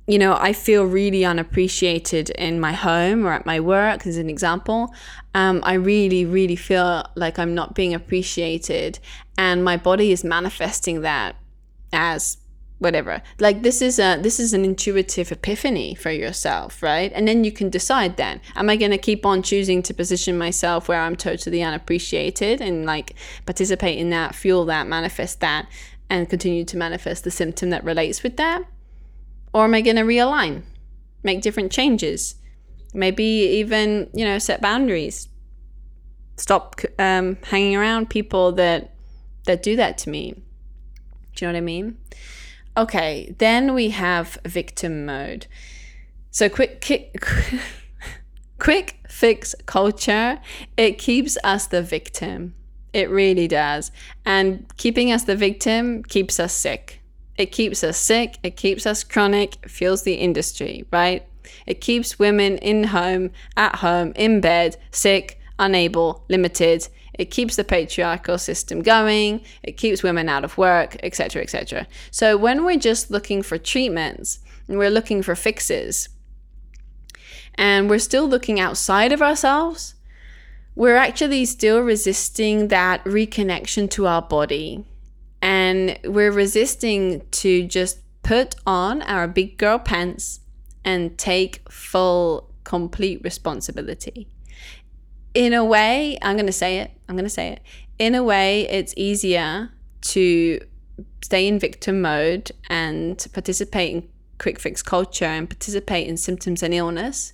you 0.10 0.18
know, 0.18 0.36
I 0.40 0.54
feel 0.54 0.86
really 0.86 1.24
unappreciated 1.24 2.32
in 2.32 2.60
my 2.60 2.74
home 2.74 3.28
or 3.28 3.32
at 3.32 3.46
my 3.46 3.60
work, 3.60 4.08
as 4.08 4.18
an 4.18 4.28
example. 4.28 4.92
Um, 5.36 5.62
I 5.64 5.76
really, 5.76 6.26
really 6.26 6.56
feel 6.56 7.06
like 7.16 7.38
I'm 7.38 7.54
not 7.54 7.76
being 7.76 7.94
appreciated, 7.94 8.98
and 9.38 9.64
my 9.64 9.78
body 9.78 10.12
is 10.12 10.24
manifesting 10.24 11.02
that 11.02 11.36
as 11.94 12.38
whatever. 12.80 13.22
Like 13.40 13.62
this 13.62 13.84
is 13.84 14.00
a 14.00 14.18
this 14.20 14.40
is 14.40 14.52
an 14.52 14.66
intuitive 14.66 15.32
epiphany 15.32 15.94
for 15.94 16.10
yourself 16.12 16.82
right? 16.82 17.12
And 17.14 17.28
then 17.28 17.44
you 17.44 17.52
can 17.52 17.70
decide 17.70 18.16
then 18.16 18.40
am 18.56 18.70
i 18.70 18.78
going 18.78 18.92
to 18.92 18.98
keep 18.98 19.26
on 19.26 19.44
choosing 19.44 19.84
to 19.84 19.94
position 19.94 20.38
myself 20.38 20.88
where 20.88 21.02
i'm 21.02 21.18
totally 21.18 21.62
unappreciated 21.62 22.62
and 22.62 22.86
like 22.86 23.16
participate 23.46 23.98
in 24.00 24.10
that 24.12 24.34
fuel 24.34 24.64
that 24.66 24.88
manifest 24.88 25.42
that 25.42 25.68
and 26.10 26.30
continue 26.30 26.64
to 26.64 26.78
manifest 26.78 27.26
the 27.26 27.32
symptom 27.32 27.70
that 27.70 27.84
relates 27.84 28.24
with 28.24 28.38
that 28.38 28.64
or 29.54 29.64
am 29.64 29.74
I 29.74 29.82
going 29.82 29.96
to 29.96 30.04
realign, 30.04 30.64
make 31.24 31.42
different 31.42 31.72
changes? 31.72 32.36
Maybe 32.94 33.24
even, 33.24 34.10
you 34.14 34.26
know, 34.26 34.40
set 34.40 34.62
boundaries. 34.62 35.28
Stop 36.38 36.80
um, 36.98 37.38
hanging 37.44 37.76
around 37.76 38.10
people 38.10 38.54
that 38.54 38.96
that 39.46 39.64
do 39.64 39.76
that 39.76 39.98
to 40.00 40.10
me. 40.10 40.42
Do 41.36 41.46
you 41.46 41.48
know 41.48 41.54
what 41.54 41.58
I 41.58 41.62
mean? 41.62 41.98
Okay, 42.78 43.36
then 43.40 43.74
we 43.74 43.90
have 43.90 44.38
victim 44.46 45.06
mode. 45.06 45.48
So 46.32 46.48
quick, 46.48 46.86
quick, 46.86 47.26
quick 48.60 49.00
fix 49.10 49.56
culture, 49.66 50.40
it 50.78 50.98
keeps 50.98 51.38
us 51.44 51.68
the 51.68 51.82
victim. 51.82 52.56
It 52.94 53.10
really 53.10 53.48
does. 53.48 53.92
And 54.26 54.66
keeping 54.78 55.12
us 55.12 55.24
the 55.24 55.36
victim 55.36 56.04
keeps 56.04 56.40
us 56.40 56.54
sick. 56.54 56.99
It 57.40 57.54
keeps 57.54 57.86
us 57.86 57.98
sick, 57.98 58.38
it 58.44 58.58
keeps 58.58 58.86
us 58.86 59.06
chronic, 59.06 59.66
fuels 59.66 60.04
the 60.04 60.16
industry, 60.16 60.86
right? 60.92 61.26
It 61.66 61.80
keeps 61.80 62.20
women 62.20 62.58
in 62.58 62.84
home, 62.84 63.32
at 63.56 63.78
home, 63.78 64.12
in 64.18 64.42
bed, 64.42 64.76
sick, 64.92 65.40
unable, 65.58 66.26
limited. 66.28 66.90
It 67.14 67.32
keeps 67.32 67.56
the 67.56 67.64
patriarchal 67.64 68.40
system 68.40 68.82
going, 68.82 69.40
it 69.64 69.78
keeps 69.78 70.04
women 70.04 70.28
out 70.28 70.44
of 70.44 70.58
work, 70.58 70.98
etc., 71.02 71.42
etc. 71.42 71.88
So 72.12 72.36
when 72.36 72.66
we're 72.66 72.78
just 72.78 73.10
looking 73.10 73.42
for 73.42 73.58
treatments 73.58 74.40
and 74.68 74.78
we're 74.78 74.92
looking 74.92 75.24
for 75.24 75.34
fixes, 75.34 76.10
and 77.56 77.90
we're 77.90 78.00
still 78.00 78.28
looking 78.28 78.60
outside 78.60 79.14
of 79.14 79.22
ourselves, 79.22 79.96
we're 80.76 80.98
actually 80.98 81.46
still 81.46 81.80
resisting 81.80 82.68
that 82.68 83.02
reconnection 83.06 83.90
to 83.92 84.08
our 84.08 84.22
body 84.22 84.84
and 85.42 85.98
we're 86.04 86.32
resisting 86.32 87.22
to 87.32 87.66
just 87.66 88.00
put 88.24 88.56
on 88.66 89.02
our 89.04 89.28
big 89.28 89.58
girl 89.58 89.80
pants 89.80 90.42
and 90.84 91.18
take 91.18 91.62
full, 91.70 92.50
complete 92.64 93.22
responsibility. 93.24 94.28
In 95.34 95.54
a 95.54 95.64
way, 95.64 96.18
I'm 96.22 96.36
going 96.36 96.46
to 96.46 96.52
say 96.52 96.80
it, 96.80 96.92
I'm 97.08 97.16
going 97.16 97.26
to 97.26 97.30
say 97.30 97.50
it. 97.50 97.62
In 97.98 98.16
a 98.16 98.24
way, 98.24 98.68
it's 98.70 98.94
easier 98.98 99.72
to 100.02 100.60
stay 101.22 101.48
in 101.48 101.60
victim 101.60 102.02
mode 102.02 102.52
and 102.70 103.26
participate 103.34 103.96
in 103.96 104.10
quick 104.38 104.60
fix 104.60 104.82
culture 104.82 105.26
and 105.26 105.50
participate 105.50 106.08
in 106.08 106.18
symptoms 106.18 106.64
and 106.64 106.74
illness, 106.74 107.34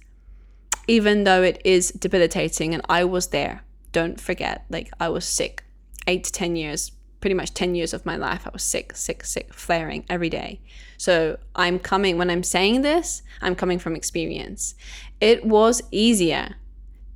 even 0.87 1.23
though 1.23 1.43
it 1.43 1.61
is 1.63 1.91
debilitating. 1.91 2.73
And 2.73 2.83
I 2.89 3.03
was 3.03 3.27
there. 3.27 3.63
Don't 3.91 4.19
forget, 4.19 4.65
like, 4.69 4.91
I 4.99 5.09
was 5.09 5.25
sick 5.25 5.63
eight 6.07 6.25
to 6.25 6.31
10 6.31 6.55
years 6.55 6.91
pretty 7.25 7.33
much 7.33 7.55
10 7.55 7.73
years 7.73 7.91
of 7.91 8.05
my 8.05 8.15
life, 8.15 8.45
I 8.45 8.51
was 8.53 8.61
sick, 8.61 8.95
sick, 8.95 9.25
sick, 9.25 9.51
flaring 9.51 10.05
every 10.07 10.29
day. 10.29 10.61
So 10.95 11.39
I'm 11.55 11.79
coming, 11.79 12.19
when 12.19 12.29
I'm 12.29 12.43
saying 12.43 12.83
this, 12.83 13.23
I'm 13.41 13.55
coming 13.55 13.79
from 13.79 13.95
experience. 13.95 14.75
It 15.19 15.43
was 15.43 15.81
easier 15.89 16.57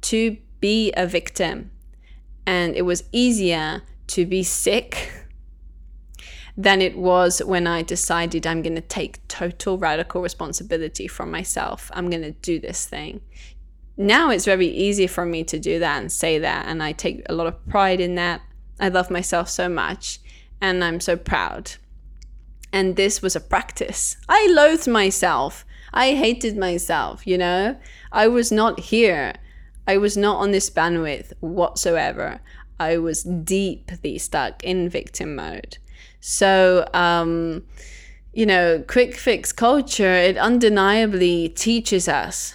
to 0.01 0.35
be 0.59 0.91
a 0.97 1.05
victim, 1.05 1.69
and 2.47 2.75
it 2.75 2.85
was 2.85 3.03
easier 3.11 3.83
to 4.07 4.25
be 4.25 4.41
sick 4.41 5.11
than 6.57 6.81
it 6.81 6.97
was 6.97 7.37
when 7.45 7.67
I 7.67 7.83
decided 7.83 8.47
I'm 8.47 8.63
going 8.63 8.73
to 8.73 8.81
take 8.81 9.27
total 9.27 9.77
radical 9.77 10.23
responsibility 10.23 11.07
for 11.07 11.27
myself. 11.27 11.91
I'm 11.93 12.09
going 12.09 12.23
to 12.23 12.31
do 12.31 12.59
this 12.59 12.87
thing. 12.87 13.21
Now 13.95 14.31
it's 14.31 14.45
very 14.45 14.69
easy 14.69 15.05
for 15.05 15.23
me 15.23 15.43
to 15.43 15.59
do 15.59 15.77
that 15.77 16.01
and 16.01 16.11
say 16.11 16.39
that, 16.39 16.65
and 16.65 16.81
I 16.81 16.93
take 16.93 17.21
a 17.29 17.33
lot 17.33 17.45
of 17.45 17.63
pride 17.67 18.01
in 18.01 18.15
that. 18.15 18.41
I 18.79 18.89
love 18.89 19.09
myself 19.09 19.49
so 19.49 19.69
much 19.69 20.19
and 20.61 20.83
I'm 20.83 20.99
so 20.99 21.15
proud. 21.15 21.73
And 22.71 22.95
this 22.95 23.21
was 23.21 23.35
a 23.35 23.41
practice. 23.41 24.17
I 24.27 24.47
loathed 24.51 24.87
myself. 24.87 25.65
I 25.93 26.13
hated 26.13 26.57
myself, 26.57 27.25
you 27.25 27.37
know? 27.37 27.77
I 28.11 28.27
was 28.27 28.51
not 28.51 28.79
here. 28.79 29.33
I 29.87 29.97
was 29.97 30.15
not 30.15 30.37
on 30.37 30.51
this 30.51 30.69
bandwidth 30.69 31.33
whatsoever. 31.39 32.41
I 32.79 32.97
was 32.97 33.23
deeply 33.23 34.17
stuck 34.19 34.63
in 34.63 34.87
victim 34.87 35.35
mode. 35.35 35.77
So, 36.21 36.87
um, 36.93 37.63
you 38.33 38.45
know, 38.45 38.83
quick 38.87 39.15
fix 39.15 39.51
culture, 39.51 40.13
it 40.13 40.37
undeniably 40.37 41.49
teaches 41.49 42.07
us. 42.07 42.53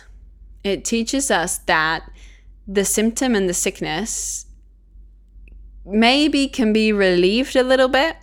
It 0.63 0.85
teaches 0.85 1.31
us 1.31 1.59
that 1.59 2.09
the 2.67 2.85
symptom 2.85 3.35
and 3.35 3.49
the 3.49 3.55
sickness 3.55 4.44
maybe 5.85 6.49
can 6.49 6.73
be 6.73 6.93
relieved 6.93 7.57
a 7.57 7.63
little 7.63 7.89
bit. 7.89 8.17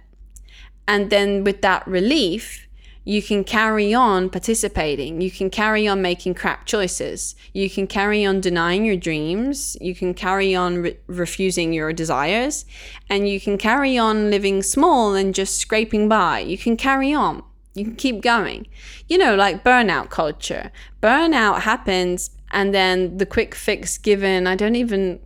And 0.88 1.10
then 1.10 1.43
with 1.43 1.62
that 1.62 1.88
relief, 1.88 2.67
you 3.04 3.21
can 3.21 3.43
carry 3.43 3.93
on 3.93 4.30
participating. 4.30 5.21
You 5.21 5.32
can 5.32 5.50
carry 5.50 5.88
on 5.88 6.02
making 6.02 6.36
crap 6.36 6.65
choices. 6.65 7.36
You 7.54 7.69
can 7.69 7.88
carry 7.88 8.24
on 8.26 8.41
denying 8.41 8.86
your 8.86 8.95
dreams. 8.95 9.76
You 9.82 9.95
can 9.95 10.13
carry 10.13 10.54
on 10.54 10.84
re- 10.84 10.97
refusing 11.08 11.74
your 11.74 11.93
desires. 11.93 12.65
And 13.10 13.28
you 13.28 13.39
can 13.39 13.58
carry 13.58 13.97
on 13.97 14.30
living 14.30 14.62
small 14.62 15.15
and 15.15 15.34
just 15.34 15.58
scraping 15.58 16.08
by. 16.08 16.39
You 16.39 16.58
can 16.58 16.78
carry 16.78 17.12
on. 17.12 17.43
You 17.74 17.86
can 17.86 17.95
keep 17.95 18.21
going. 18.21 18.67
You 19.08 19.17
know, 19.17 19.36
like 19.36 19.63
burnout 19.63 20.10
culture. 20.10 20.71
Burnout 21.02 21.62
happens, 21.62 22.30
and 22.52 22.74
then 22.74 23.17
the 23.17 23.26
quick 23.26 23.56
fix 23.56 23.97
given, 23.97 24.45
I 24.45 24.56
don't 24.56 24.76
even 24.76 25.19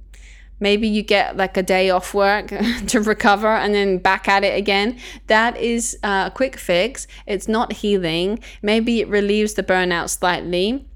maybe 0.66 0.88
you 0.88 1.04
get 1.04 1.38
like 1.38 1.56
a 1.58 1.62
day 1.62 1.92
off 1.92 2.16
work 2.16 2.48
to 2.88 3.00
recover 3.00 3.54
and 3.64 3.76
then 3.76 4.00
back 4.00 4.28
at 4.28 4.44
it 4.44 4.58
again. 4.58 5.00
That 5.28 5.56
is 5.58 5.96
a 6.02 6.32
quick 6.34 6.58
fix. 6.58 7.06
It's 7.28 7.48
not 7.48 7.68
healing. 7.82 8.40
Maybe 8.64 9.00
it 9.00 9.08
relieves 9.08 9.54
the 9.54 9.62
burnout 9.62 10.10
slightly. 10.10 10.88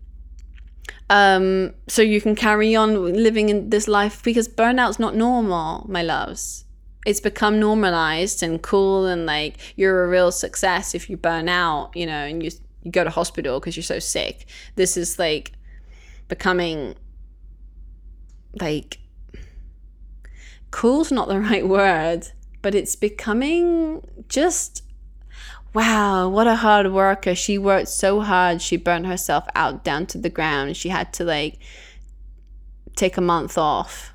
Um, 1.12 1.76
so 1.88 2.02
you 2.02 2.20
can 2.20 2.36
carry 2.36 2.76
on 2.76 2.90
living 3.28 3.50
in 3.50 3.70
this 3.70 3.88
life 3.88 4.24
because 4.24 4.48
burnout's 4.48 4.98
not 4.98 5.14
normal 5.16 5.86
my 5.88 6.02
loves. 6.02 6.66
It's 7.06 7.22
become 7.22 7.60
normalized 7.60 8.42
and 8.42 8.60
cool 8.64 9.06
and 9.06 9.28
like 9.28 9.54
you're 9.76 10.04
a 10.04 10.08
real 10.08 10.32
success 10.32 10.96
if 10.96 11.10
you 11.10 11.16
burn 11.16 11.48
out 11.48 11.96
you 11.96 12.06
know 12.06 12.24
and 12.30 12.44
you, 12.44 12.52
you 12.84 12.92
go 12.92 13.04
to 13.04 13.10
hospital 13.10 13.60
because 13.60 13.76
you're 13.78 13.92
so 13.96 14.00
sick. 14.00 14.48
This 14.76 14.98
is 14.98 15.20
like 15.20 15.52
becoming 16.28 16.96
like 18.60 19.00
cool's 20.72 21.12
not 21.12 21.28
the 21.28 21.40
right 21.50 21.68
word, 21.68 22.28
but 22.62 22.76
it's 22.76 22.96
becoming 22.96 24.02
just 24.28 24.84
wow, 25.74 26.28
what 26.28 26.48
a 26.48 26.56
hard 26.56 26.92
worker. 26.92 27.36
She 27.36 27.58
worked 27.58 27.90
so 27.90 28.22
hard. 28.22 28.62
She 28.62 28.78
burned 28.78 29.08
herself 29.08 29.46
out 29.56 29.84
down 29.84 30.08
to 30.08 30.18
the 30.18 30.30
ground. 30.30 30.76
She 30.76 30.90
had 30.90 31.14
to 31.14 31.24
like 31.24 31.60
take 32.96 33.18
a 33.18 33.22
month 33.22 33.58
off. 33.58 34.14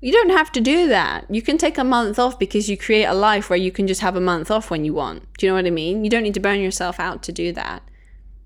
You 0.00 0.12
don't 0.12 0.30
have 0.30 0.52
to 0.52 0.60
do 0.60 0.88
that. 0.88 1.26
You 1.30 1.40
can 1.40 1.56
take 1.56 1.78
a 1.78 1.84
month 1.84 2.18
off 2.18 2.38
because 2.38 2.68
you 2.68 2.76
create 2.76 3.06
a 3.06 3.14
life 3.14 3.48
where 3.48 3.58
you 3.58 3.72
can 3.72 3.86
just 3.86 4.02
have 4.02 4.16
a 4.16 4.20
month 4.20 4.50
off 4.50 4.70
when 4.70 4.84
you 4.84 4.92
want. 4.92 5.22
Do 5.38 5.46
you 5.46 5.50
know 5.50 5.56
what 5.56 5.66
I 5.66 5.70
mean? 5.70 6.04
You 6.04 6.10
don't 6.10 6.22
need 6.22 6.34
to 6.34 6.40
burn 6.40 6.60
yourself 6.60 7.00
out 7.00 7.22
to 7.22 7.32
do 7.32 7.52
that. 7.52 7.82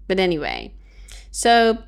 But 0.06 0.20
anyway, 0.20 0.72
so 1.30 1.78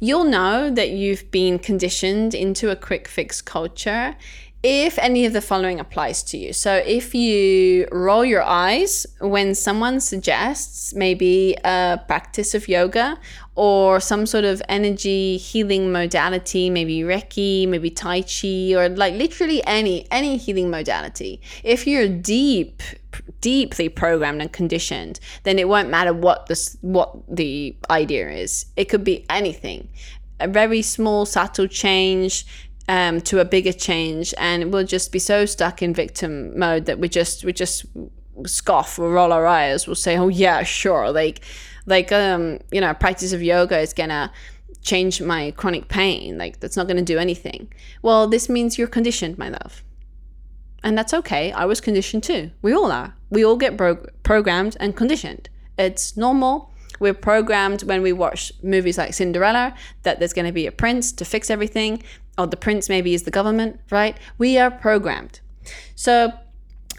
You'll 0.00 0.24
know 0.24 0.70
that 0.70 0.90
you've 0.90 1.30
been 1.30 1.58
conditioned 1.58 2.34
into 2.34 2.70
a 2.70 2.76
quick 2.76 3.08
fix 3.08 3.40
culture 3.40 4.16
if 4.62 4.98
any 4.98 5.24
of 5.24 5.32
the 5.32 5.40
following 5.40 5.78
applies 5.78 6.22
to 6.24 6.36
you. 6.36 6.52
So, 6.52 6.82
if 6.84 7.14
you 7.14 7.86
roll 7.92 8.24
your 8.24 8.42
eyes 8.42 9.06
when 9.20 9.54
someone 9.54 10.00
suggests 10.00 10.94
maybe 10.94 11.56
a 11.64 12.00
practice 12.08 12.54
of 12.54 12.66
yoga 12.66 13.18
or 13.54 14.00
some 14.00 14.26
sort 14.26 14.44
of 14.44 14.60
energy 14.68 15.36
healing 15.36 15.92
modality, 15.92 16.70
maybe 16.70 17.00
Reiki, 17.00 17.68
maybe 17.68 17.90
Tai 17.90 18.22
Chi, 18.22 18.74
or 18.74 18.88
like 18.88 19.14
literally 19.14 19.64
any 19.64 20.10
any 20.10 20.36
healing 20.36 20.70
modality, 20.70 21.40
if 21.62 21.86
you're 21.86 22.08
deep 22.08 22.82
deeply 23.40 23.88
programmed 23.88 24.40
and 24.40 24.52
conditioned, 24.52 25.20
then 25.42 25.58
it 25.58 25.68
won't 25.68 25.90
matter 25.90 26.12
what 26.12 26.46
this 26.46 26.76
what 26.80 27.14
the 27.28 27.76
idea 27.90 28.30
is. 28.30 28.66
It 28.76 28.88
could 28.88 29.04
be 29.04 29.24
anything. 29.30 29.88
A 30.40 30.48
very 30.48 30.82
small, 30.82 31.26
subtle 31.26 31.66
change 31.66 32.46
um, 32.88 33.20
to 33.22 33.40
a 33.40 33.44
bigger 33.44 33.72
change, 33.72 34.34
and 34.38 34.72
we'll 34.72 34.86
just 34.86 35.12
be 35.12 35.18
so 35.18 35.46
stuck 35.46 35.82
in 35.82 35.92
victim 35.92 36.58
mode 36.58 36.86
that 36.86 36.98
we 36.98 37.08
just 37.08 37.44
we 37.44 37.52
just 37.52 37.84
scoff, 38.46 38.98
we'll 38.98 39.10
roll 39.10 39.32
our 39.32 39.46
eyes, 39.46 39.86
we'll 39.86 39.96
say, 39.96 40.16
"Oh 40.16 40.28
yeah, 40.28 40.62
sure," 40.62 41.10
like 41.10 41.40
like 41.86 42.12
um 42.12 42.60
you 42.70 42.80
know 42.80 42.94
practice 42.94 43.32
of 43.32 43.42
yoga 43.42 43.78
is 43.78 43.92
gonna 43.92 44.32
change 44.82 45.20
my 45.20 45.50
chronic 45.52 45.88
pain. 45.88 46.38
Like 46.38 46.60
that's 46.60 46.76
not 46.76 46.86
gonna 46.86 47.02
do 47.02 47.18
anything. 47.18 47.72
Well 48.02 48.28
this 48.28 48.48
means 48.48 48.78
you're 48.78 48.88
conditioned 48.88 49.38
my 49.38 49.48
love 49.48 49.82
and 50.82 50.96
that's 50.96 51.14
okay 51.14 51.52
i 51.52 51.64
was 51.64 51.80
conditioned 51.80 52.22
too 52.22 52.50
we 52.62 52.72
all 52.72 52.90
are 52.90 53.14
we 53.30 53.44
all 53.44 53.56
get 53.56 53.76
bro- 53.76 54.06
programmed 54.22 54.76
and 54.80 54.96
conditioned 54.96 55.48
it's 55.78 56.16
normal 56.16 56.72
we're 57.00 57.14
programmed 57.14 57.82
when 57.82 58.02
we 58.02 58.12
watch 58.12 58.52
movies 58.62 58.98
like 58.98 59.14
Cinderella 59.14 59.74
that 60.02 60.18
there's 60.18 60.32
going 60.32 60.46
to 60.46 60.52
be 60.52 60.66
a 60.66 60.72
prince 60.72 61.12
to 61.12 61.24
fix 61.24 61.50
everything, 61.50 62.02
or 62.36 62.46
the 62.46 62.56
prince 62.56 62.88
maybe 62.88 63.14
is 63.14 63.22
the 63.22 63.30
government, 63.30 63.80
right? 63.90 64.16
We 64.36 64.58
are 64.58 64.70
programmed. 64.70 65.40
So 65.94 66.32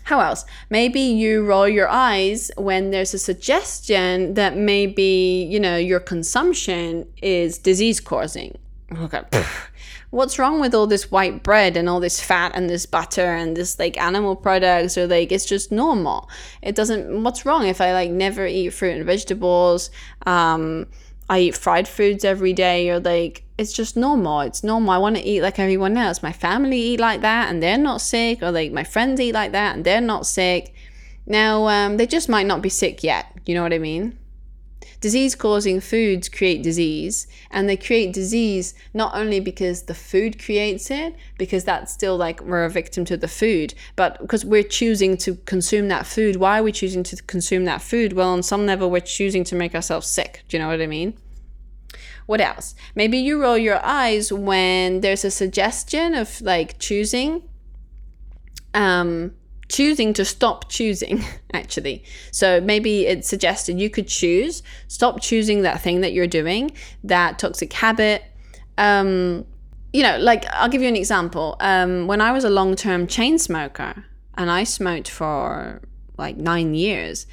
how 0.03 0.19
else? 0.19 0.45
Maybe 0.69 1.01
you 1.01 1.45
roll 1.45 1.67
your 1.67 1.87
eyes 1.87 2.49
when 2.57 2.91
there's 2.91 3.13
a 3.13 3.19
suggestion 3.19 4.33
that 4.33 4.57
maybe, 4.57 5.47
you 5.49 5.59
know, 5.59 5.77
your 5.77 5.99
consumption 5.99 7.07
is 7.21 7.57
disease 7.57 7.99
causing. 7.99 8.57
Okay. 8.97 9.21
What's 10.11 10.39
wrong 10.39 10.59
with 10.59 10.73
all 10.73 10.87
this 10.87 11.11
white 11.11 11.43
bread 11.43 11.77
and 11.77 11.87
all 11.87 11.99
this 11.99 12.19
fat 12.19 12.53
and 12.55 12.67
this 12.67 12.87
butter 12.87 13.35
and 13.35 13.55
this 13.55 13.77
like 13.77 13.95
animal 14.01 14.35
products 14.35 14.97
or 14.97 15.05
like 15.05 15.31
it's 15.31 15.45
just 15.45 15.71
normal. 15.71 16.27
It 16.63 16.73
doesn't 16.73 17.23
what's 17.23 17.45
wrong 17.45 17.67
if 17.67 17.79
I 17.79 17.93
like 17.93 18.09
never 18.09 18.47
eat 18.47 18.69
fruit 18.69 18.95
and 18.95 19.05
vegetables? 19.05 19.91
Um 20.25 20.87
I 21.29 21.39
eat 21.41 21.55
fried 21.55 21.87
foods 21.87 22.25
every 22.25 22.53
day 22.53 22.89
or 22.89 22.99
like 22.99 23.43
it's 23.59 23.71
just 23.71 23.95
normal. 23.95 24.39
It's 24.41 24.63
normal. 24.63 24.91
I 24.91 24.97
want 24.97 25.15
to 25.17 25.23
eat 25.23 25.41
like 25.41 25.59
everyone 25.59 25.95
else. 25.95 26.23
My 26.23 26.33
family 26.33 26.79
eat 26.79 26.99
like 26.99 27.21
that 27.21 27.51
and 27.51 27.61
they're 27.61 27.77
not 27.77 28.01
sick 28.01 28.41
or 28.41 28.51
like 28.51 28.71
my 28.71 28.83
friends 28.83 29.19
eat 29.21 29.33
like 29.33 29.51
that 29.51 29.75
and 29.75 29.85
they're 29.85 30.01
not 30.01 30.25
sick. 30.25 30.73
Now 31.27 31.67
um, 31.67 31.97
they 31.97 32.07
just 32.07 32.29
might 32.29 32.47
not 32.47 32.63
be 32.63 32.69
sick 32.69 33.03
yet. 33.03 33.27
You 33.45 33.53
know 33.53 33.61
what 33.61 33.73
I 33.73 33.77
mean? 33.77 34.17
Disease 35.01 35.33
causing 35.33 35.79
foods 35.79 36.27
create 36.27 36.61
disease, 36.61 37.25
and 37.51 37.69
they 37.69 37.77
create 37.77 38.11
disease 38.11 38.73
not 38.93 39.15
only 39.15 39.39
because 39.39 39.83
the 39.83 39.93
food 39.93 40.43
creates 40.43 40.91
it, 40.91 41.15
because 41.37 41.63
that's 41.63 41.93
still 41.93 42.17
like 42.17 42.41
we're 42.41 42.65
a 42.65 42.69
victim 42.69 43.05
to 43.05 43.15
the 43.15 43.29
food, 43.29 43.73
but 43.95 44.19
because 44.19 44.43
we're 44.43 44.61
choosing 44.61 45.15
to 45.17 45.35
consume 45.45 45.87
that 45.87 46.05
food. 46.05 46.35
Why 46.35 46.59
are 46.59 46.63
we 46.63 46.73
choosing 46.73 47.03
to 47.03 47.15
consume 47.23 47.63
that 47.65 47.81
food? 47.81 48.11
Well, 48.11 48.29
on 48.29 48.43
some 48.43 48.65
level, 48.65 48.91
we're 48.91 48.99
choosing 48.99 49.45
to 49.45 49.55
make 49.55 49.73
ourselves 49.73 50.07
sick. 50.07 50.43
Do 50.49 50.57
you 50.57 50.63
know 50.63 50.67
what 50.67 50.81
I 50.81 50.87
mean? 50.87 51.13
What 52.25 52.41
else? 52.41 52.75
Maybe 52.93 53.17
you 53.17 53.41
roll 53.41 53.57
your 53.57 53.83
eyes 53.83 54.31
when 54.33 55.01
there's 55.01 55.23
a 55.23 55.31
suggestion 55.31 56.13
of 56.13 56.41
like 56.41 56.77
choosing 56.77 57.43
um 58.75 59.31
choosing 59.69 60.13
to 60.13 60.25
stop 60.25 60.69
choosing 60.69 61.23
actually. 61.53 62.03
So 62.31 62.59
maybe 62.59 63.07
it 63.07 63.23
suggested 63.25 63.79
you 63.79 63.89
could 63.89 64.07
choose 64.07 64.61
stop 64.87 65.21
choosing 65.21 65.61
that 65.61 65.81
thing 65.81 66.01
that 66.01 66.11
you're 66.13 66.27
doing 66.27 66.71
that 67.03 67.39
toxic 67.39 67.71
habit. 67.73 68.23
Um, 68.77 69.45
you 69.91 70.03
know 70.03 70.17
like 70.19 70.45
i'll 70.53 70.69
give 70.69 70.81
you 70.81 70.87
an 70.87 70.95
example. 70.95 71.55
Um, 71.59 72.07
when 72.07 72.21
i 72.21 72.31
was 72.31 72.43
a 72.43 72.49
long-term 72.49 73.07
chain 73.07 73.37
smoker 73.39 74.05
and 74.35 74.51
i 74.51 74.63
smoked 74.63 75.09
for 75.09 75.81
like 76.17 76.37
nine 76.37 76.73
years 76.75 77.25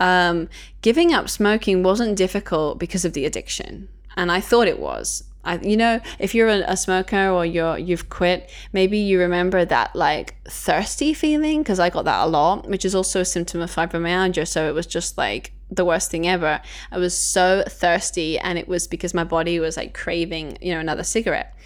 um, 0.00 0.48
giving 0.80 1.12
up 1.12 1.28
smoking 1.28 1.82
wasn't 1.82 2.16
difficult 2.16 2.78
because 2.78 3.04
of 3.04 3.12
the 3.12 3.24
addiction. 3.24 3.88
And 4.16 4.32
i 4.32 4.40
thought 4.40 4.66
it 4.68 4.80
was 4.80 5.24
I, 5.48 5.58
you 5.62 5.78
know, 5.78 5.98
if 6.18 6.34
you're 6.34 6.48
a, 6.48 6.62
a, 6.68 6.76
smoker 6.76 7.30
or 7.30 7.46
you're 7.46 7.78
you've 7.78 8.10
quit, 8.10 8.50
maybe 8.74 8.98
you 8.98 9.18
remember 9.18 9.64
that 9.64 9.96
like 9.96 10.34
thirsty 10.46 11.14
feeling 11.14 11.62
because 11.62 11.80
I 11.80 11.88
got 11.88 12.04
that 12.04 12.26
a 12.26 12.28
lot, 12.28 12.68
which 12.68 12.84
is 12.84 12.94
also 12.94 13.22
a 13.22 13.24
symptom 13.24 13.62
of 13.62 13.74
fibromyalgia. 13.74 14.46
So 14.46 14.68
it 14.68 14.74
was 14.74 14.86
just 14.86 15.16
like 15.16 15.52
the 15.70 15.86
worst 15.86 16.10
thing 16.10 16.28
ever. 16.28 16.60
I 16.92 16.98
was 16.98 17.16
so 17.16 17.64
thirsty, 17.66 18.38
and 18.38 18.58
it 18.58 18.68
was 18.68 18.86
because 18.86 19.14
my 19.14 19.24
body 19.24 19.58
was 19.58 19.78
like 19.78 19.94
craving, 19.94 20.58
you 20.60 20.74
know, 20.74 20.80
another 20.80 21.02
cigarette, 21.02 21.56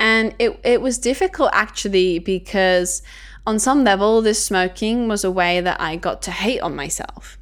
and 0.00 0.34
it 0.38 0.58
it 0.64 0.80
was 0.80 0.96
difficult 0.96 1.50
actually 1.52 2.18
because 2.18 3.02
on 3.46 3.58
some 3.58 3.84
level, 3.84 4.22
this 4.22 4.42
smoking 4.42 5.08
was 5.08 5.24
a 5.24 5.30
way 5.30 5.60
that 5.60 5.78
I 5.78 5.96
got 5.96 6.22
to 6.22 6.30
hate 6.30 6.60
on 6.60 6.74
myself, 6.74 7.36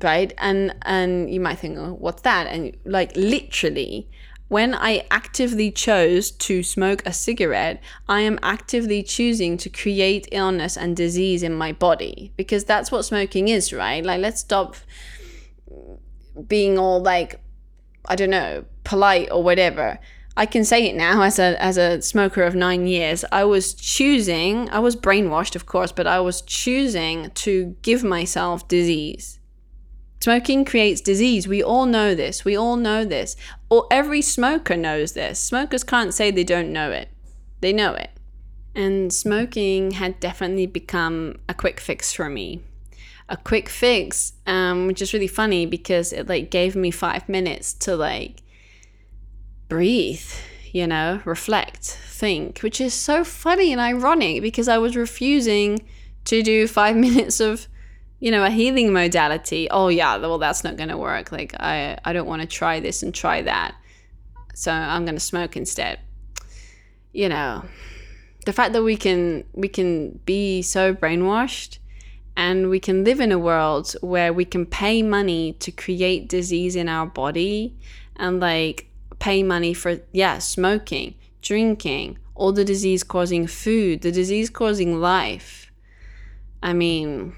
right? 0.00 0.32
And 0.38 0.76
and 0.82 1.28
you 1.28 1.40
might 1.40 1.58
think, 1.58 1.76
oh, 1.76 1.96
what's 1.98 2.22
that? 2.22 2.46
And 2.46 2.76
like 2.84 3.16
literally 3.16 4.08
when 4.50 4.74
I 4.74 5.06
actively 5.12 5.70
chose 5.70 6.32
to 6.32 6.64
smoke 6.64 7.06
a 7.06 7.12
cigarette, 7.12 7.80
I 8.08 8.22
am 8.22 8.36
actively 8.42 9.00
choosing 9.04 9.56
to 9.58 9.70
create 9.70 10.26
illness 10.32 10.76
and 10.76 10.96
disease 10.96 11.44
in 11.44 11.54
my 11.54 11.70
body 11.70 12.32
because 12.36 12.64
that's 12.64 12.90
what 12.90 13.04
smoking 13.04 13.46
is, 13.46 13.72
right? 13.72 14.04
Like, 14.04 14.20
let's 14.20 14.40
stop 14.40 14.74
being 16.48 16.78
all 16.78 17.00
like, 17.00 17.40
I 18.06 18.16
don't 18.16 18.30
know, 18.30 18.64
polite 18.82 19.30
or 19.30 19.44
whatever. 19.44 20.00
I 20.36 20.46
can 20.46 20.64
say 20.64 20.84
it 20.88 20.96
now 20.96 21.22
as 21.22 21.38
a 21.38 21.62
as 21.62 21.76
a 21.76 22.02
smoker 22.02 22.42
of 22.42 22.56
9 22.56 22.88
years. 22.88 23.24
I 23.30 23.44
was 23.44 23.72
choosing, 23.72 24.68
I 24.70 24.80
was 24.80 24.96
brainwashed 24.96 25.54
of 25.54 25.66
course, 25.66 25.92
but 25.92 26.08
I 26.08 26.18
was 26.18 26.42
choosing 26.42 27.30
to 27.46 27.76
give 27.82 28.02
myself 28.02 28.66
disease 28.66 29.39
Smoking 30.20 30.66
creates 30.66 31.00
disease. 31.00 31.48
We 31.48 31.62
all 31.62 31.86
know 31.86 32.14
this. 32.14 32.44
We 32.44 32.54
all 32.54 32.76
know 32.76 33.04
this. 33.06 33.36
Or 33.70 33.86
every 33.90 34.20
smoker 34.20 34.76
knows 34.76 35.12
this. 35.12 35.40
Smokers 35.40 35.82
can't 35.82 36.12
say 36.12 36.30
they 36.30 36.44
don't 36.44 36.72
know 36.72 36.90
it. 36.90 37.08
They 37.60 37.72
know 37.72 37.94
it. 37.94 38.10
And 38.74 39.12
smoking 39.12 39.92
had 39.92 40.20
definitely 40.20 40.66
become 40.66 41.38
a 41.48 41.54
quick 41.54 41.80
fix 41.80 42.12
for 42.12 42.28
me. 42.28 42.62
A 43.30 43.36
quick 43.36 43.68
fix, 43.68 44.34
um, 44.46 44.86
which 44.86 45.00
is 45.00 45.14
really 45.14 45.26
funny 45.26 45.64
because 45.64 46.12
it 46.12 46.28
like 46.28 46.50
gave 46.50 46.76
me 46.76 46.90
five 46.90 47.28
minutes 47.28 47.72
to 47.74 47.96
like 47.96 48.42
breathe, 49.68 50.26
you 50.72 50.86
know, 50.86 51.22
reflect, 51.24 51.84
think, 51.84 52.58
which 52.60 52.80
is 52.80 52.92
so 52.92 53.24
funny 53.24 53.72
and 53.72 53.80
ironic 53.80 54.42
because 54.42 54.68
I 54.68 54.78
was 54.78 54.96
refusing 54.96 55.86
to 56.26 56.42
do 56.42 56.66
five 56.66 56.96
minutes 57.06 57.40
of 57.40 57.68
you 58.20 58.30
know, 58.30 58.44
a 58.44 58.50
healing 58.50 58.92
modality, 58.92 59.68
oh 59.70 59.88
yeah, 59.88 60.16
well 60.18 60.38
that's 60.38 60.62
not 60.62 60.76
going 60.76 60.90
to 60.90 60.98
work. 60.98 61.32
Like 61.32 61.54
I 61.58 61.98
I 62.04 62.12
don't 62.12 62.26
want 62.26 62.42
to 62.42 62.48
try 62.48 62.78
this 62.78 63.02
and 63.02 63.14
try 63.14 63.42
that. 63.42 63.74
So 64.54 64.70
I'm 64.70 65.04
going 65.04 65.16
to 65.16 65.20
smoke 65.20 65.56
instead. 65.56 65.98
You 67.12 67.30
know, 67.30 67.64
the 68.44 68.52
fact 68.52 68.74
that 68.74 68.82
we 68.82 68.96
can 68.96 69.44
we 69.54 69.68
can 69.68 70.20
be 70.26 70.62
so 70.62 70.94
brainwashed 70.94 71.78
and 72.36 72.68
we 72.70 72.78
can 72.78 73.04
live 73.04 73.20
in 73.20 73.32
a 73.32 73.38
world 73.38 73.96
where 74.02 74.32
we 74.32 74.44
can 74.44 74.66
pay 74.66 75.02
money 75.02 75.54
to 75.54 75.72
create 75.72 76.28
disease 76.28 76.76
in 76.76 76.88
our 76.88 77.06
body 77.06 77.74
and 78.16 78.38
like 78.38 78.86
pay 79.18 79.42
money 79.42 79.72
for 79.72 79.98
yeah, 80.12 80.38
smoking, 80.38 81.14
drinking, 81.40 82.18
all 82.34 82.52
the 82.52 82.64
disease 82.64 83.02
causing 83.02 83.46
food, 83.46 84.02
the 84.02 84.12
disease 84.12 84.50
causing 84.50 85.00
life. 85.00 85.72
I 86.62 86.74
mean, 86.74 87.34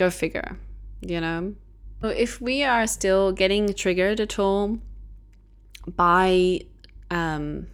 Go 0.00 0.08
figure, 0.08 0.56
you 1.02 1.20
know? 1.20 1.54
So 2.00 2.08
if 2.08 2.40
we 2.40 2.64
are 2.64 2.86
still 2.86 3.32
getting 3.32 3.74
triggered 3.74 4.18
at 4.18 4.38
all 4.38 4.78
by 5.86 6.62
um, 7.10 7.66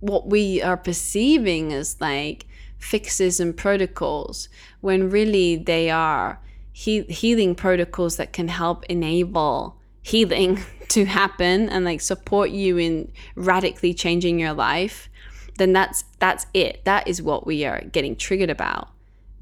what 0.00 0.28
we 0.28 0.62
are 0.62 0.78
perceiving 0.78 1.70
as 1.74 2.00
like 2.00 2.46
fixes 2.78 3.38
and 3.38 3.54
protocols, 3.54 4.48
when 4.80 5.10
really 5.10 5.56
they 5.56 5.90
are 5.90 6.40
he- 6.72 7.02
healing 7.02 7.54
protocols 7.54 8.16
that 8.16 8.32
can 8.32 8.48
help 8.48 8.86
enable 8.86 9.76
healing 10.00 10.58
to 10.88 11.04
happen 11.04 11.68
and 11.68 11.84
like 11.84 12.00
support 12.00 12.48
you 12.48 12.78
in 12.78 13.12
radically 13.34 13.92
changing 13.92 14.38
your 14.38 14.54
life 14.54 15.10
then 15.58 15.74
that's 15.74 16.04
that's 16.18 16.46
it 16.54 16.82
that 16.84 17.06
is 17.06 17.20
what 17.20 17.46
we 17.46 17.62
are 17.66 17.82
getting 17.92 18.16
triggered 18.16 18.48
about 18.48 18.88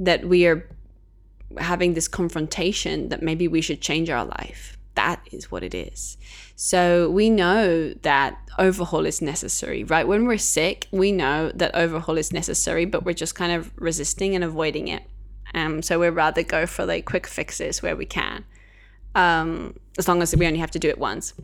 that 0.00 0.24
we 0.24 0.44
are 0.44 0.68
having 1.58 1.94
this 1.94 2.08
confrontation 2.08 3.08
that 3.08 3.22
maybe 3.22 3.48
we 3.48 3.60
should 3.60 3.80
change 3.80 4.10
our 4.10 4.24
life. 4.24 4.76
That 4.94 5.20
is 5.32 5.50
what 5.50 5.62
it 5.62 5.74
is. 5.74 6.16
So 6.56 7.10
we 7.10 7.30
know 7.30 7.94
that 8.02 8.36
overhaul 8.58 9.06
is 9.06 9.22
necessary, 9.22 9.84
right? 9.84 10.06
When 10.06 10.26
we're 10.26 10.38
sick, 10.38 10.88
we 10.90 11.10
know 11.12 11.50
that 11.54 11.74
overhaul 11.74 12.18
is 12.18 12.32
necessary, 12.32 12.84
but 12.84 13.04
we're 13.04 13.14
just 13.14 13.34
kind 13.34 13.52
of 13.52 13.70
resisting 13.76 14.34
and 14.34 14.44
avoiding 14.44 14.88
it. 14.88 15.04
Um, 15.54 15.82
so 15.82 15.98
we'd 15.98 16.10
rather 16.10 16.42
go 16.42 16.66
for 16.66 16.84
like 16.84 17.06
quick 17.06 17.26
fixes 17.26 17.82
where 17.82 17.96
we 17.96 18.06
can, 18.06 18.44
um, 19.14 19.76
as 19.98 20.06
long 20.06 20.22
as 20.22 20.34
we 20.36 20.46
only 20.46 20.58
have 20.58 20.70
to 20.72 20.78
do 20.78 20.88
it 20.88 20.98
once. 20.98 21.34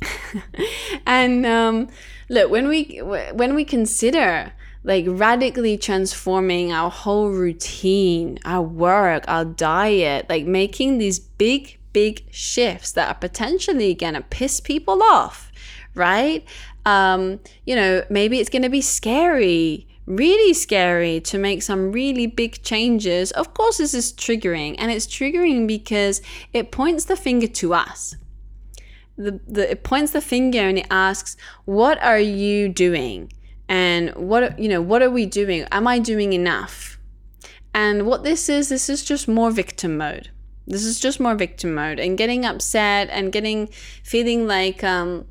and 1.06 1.44
um, 1.44 1.88
look, 2.28 2.50
when 2.50 2.68
we 2.68 2.98
when 2.98 3.54
we 3.54 3.64
consider 3.64 4.52
like 4.84 5.04
radically 5.08 5.76
transforming 5.78 6.72
our 6.72 6.90
whole 6.90 7.30
routine, 7.30 8.38
our 8.44 8.62
work, 8.62 9.24
our 9.28 9.44
diet, 9.44 10.26
like 10.28 10.44
making 10.44 10.98
these 10.98 11.18
big, 11.18 11.78
big 11.92 12.24
shifts 12.30 12.92
that 12.92 13.08
are 13.08 13.14
potentially 13.14 13.94
gonna 13.94 14.22
piss 14.22 14.60
people 14.60 15.02
off, 15.02 15.52
right? 15.94 16.44
Um, 16.84 17.38
you 17.64 17.76
know, 17.76 18.02
maybe 18.10 18.40
it's 18.40 18.50
gonna 18.50 18.70
be 18.70 18.80
scary, 18.80 19.86
really 20.06 20.52
scary 20.52 21.20
to 21.20 21.38
make 21.38 21.62
some 21.62 21.92
really 21.92 22.26
big 22.26 22.62
changes. 22.62 23.30
Of 23.32 23.54
course, 23.54 23.78
this 23.78 23.94
is 23.94 24.12
triggering, 24.12 24.74
and 24.78 24.90
it's 24.90 25.06
triggering 25.06 25.68
because 25.68 26.20
it 26.52 26.72
points 26.72 27.04
the 27.04 27.16
finger 27.16 27.46
to 27.46 27.74
us. 27.74 28.16
the, 29.16 29.40
the 29.46 29.70
it 29.70 29.84
points 29.84 30.12
the 30.12 30.20
finger 30.20 30.58
and 30.60 30.78
it 30.78 30.86
asks, 30.90 31.36
"What 31.66 32.02
are 32.02 32.18
you 32.18 32.68
doing?" 32.68 33.32
And 33.72 34.14
what 34.16 34.58
you 34.58 34.68
know, 34.68 34.82
what 34.82 35.00
are 35.00 35.08
we 35.08 35.24
doing? 35.24 35.64
Am 35.72 35.88
I 35.88 35.98
doing 35.98 36.34
enough? 36.34 36.98
And 37.72 38.06
what 38.06 38.22
this 38.22 38.50
is, 38.50 38.68
this 38.68 38.90
is 38.90 39.02
just 39.02 39.26
more 39.26 39.50
victim 39.50 39.96
mode. 39.96 40.28
This 40.66 40.84
is 40.84 41.00
just 41.00 41.18
more 41.18 41.34
victim 41.34 41.74
mode 41.74 41.98
and 41.98 42.18
getting 42.18 42.44
upset 42.44 43.08
and 43.10 43.32
getting 43.32 43.68
feeling 44.04 44.46
like 44.46 44.84
um 44.84 45.24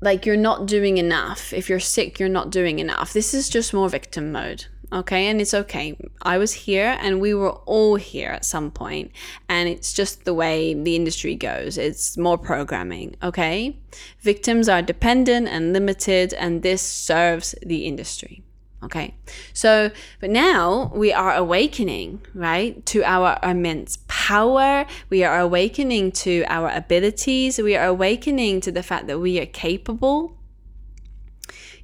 like 0.00 0.24
you're 0.24 0.44
not 0.50 0.64
doing 0.64 0.96
enough. 0.96 1.52
If 1.52 1.68
you're 1.68 1.78
sick, 1.78 2.18
you're 2.18 2.30
not 2.30 2.48
doing 2.48 2.78
enough. 2.78 3.12
This 3.12 3.34
is 3.34 3.50
just 3.50 3.74
more 3.74 3.90
victim 3.90 4.32
mode. 4.32 4.64
Okay, 4.90 5.26
and 5.26 5.38
it's 5.40 5.52
okay. 5.52 5.98
I 6.22 6.38
was 6.38 6.52
here 6.52 6.96
and 7.00 7.20
we 7.20 7.34
were 7.34 7.52
all 7.66 7.96
here 7.96 8.30
at 8.30 8.46
some 8.46 8.70
point, 8.70 9.12
and 9.48 9.68
it's 9.68 9.92
just 9.92 10.24
the 10.24 10.32
way 10.32 10.72
the 10.72 10.96
industry 10.96 11.34
goes. 11.34 11.76
It's 11.76 12.16
more 12.16 12.38
programming, 12.38 13.14
okay? 13.22 13.76
Victims 14.20 14.66
are 14.68 14.80
dependent 14.80 15.48
and 15.48 15.74
limited, 15.74 16.32
and 16.32 16.62
this 16.62 16.80
serves 16.80 17.54
the 17.62 17.84
industry. 17.84 18.42
Okay. 18.82 19.16
So, 19.52 19.90
but 20.20 20.30
now 20.30 20.92
we 20.94 21.12
are 21.12 21.34
awakening, 21.34 22.22
right, 22.32 22.84
to 22.86 23.02
our 23.02 23.38
immense 23.42 23.98
power. 24.06 24.86
We 25.10 25.24
are 25.24 25.40
awakening 25.40 26.12
to 26.12 26.44
our 26.48 26.70
abilities. 26.70 27.58
We 27.58 27.76
are 27.76 27.86
awakening 27.86 28.60
to 28.62 28.72
the 28.72 28.84
fact 28.84 29.08
that 29.08 29.18
we 29.18 29.40
are 29.40 29.46
capable. 29.46 30.37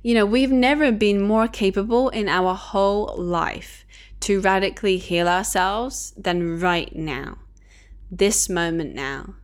You 0.04 0.12
know, 0.12 0.26
we've 0.26 0.52
never 0.52 0.92
been 0.92 1.22
more 1.22 1.48
capable 1.48 2.10
in 2.10 2.28
our 2.28 2.54
whole 2.54 3.14
life 3.16 3.86
to 4.20 4.38
radically 4.38 4.98
heal 4.98 5.26
ourselves 5.26 6.12
than 6.14 6.60
right 6.60 6.94
now, 6.94 7.38
this 8.10 8.50
moment 8.50 8.94
now. 8.94 9.36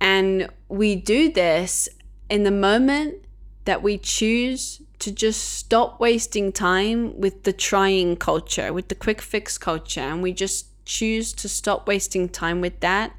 And 0.00 0.48
we 0.70 0.96
do 0.96 1.30
this 1.30 1.90
in 2.30 2.44
the 2.44 2.50
moment 2.50 3.26
that 3.66 3.82
we 3.82 3.98
choose 3.98 4.80
to 5.00 5.12
just 5.12 5.42
stop 5.42 6.00
wasting 6.00 6.52
time 6.52 7.20
with 7.20 7.42
the 7.42 7.52
trying 7.52 8.16
culture, 8.16 8.72
with 8.72 8.88
the 8.88 8.94
quick 8.94 9.20
fix 9.20 9.58
culture, 9.58 10.00
and 10.00 10.22
we 10.22 10.32
just 10.32 10.68
choose 10.86 11.34
to 11.34 11.50
stop 11.50 11.86
wasting 11.86 12.30
time 12.30 12.62
with 12.62 12.80
that. 12.80 13.14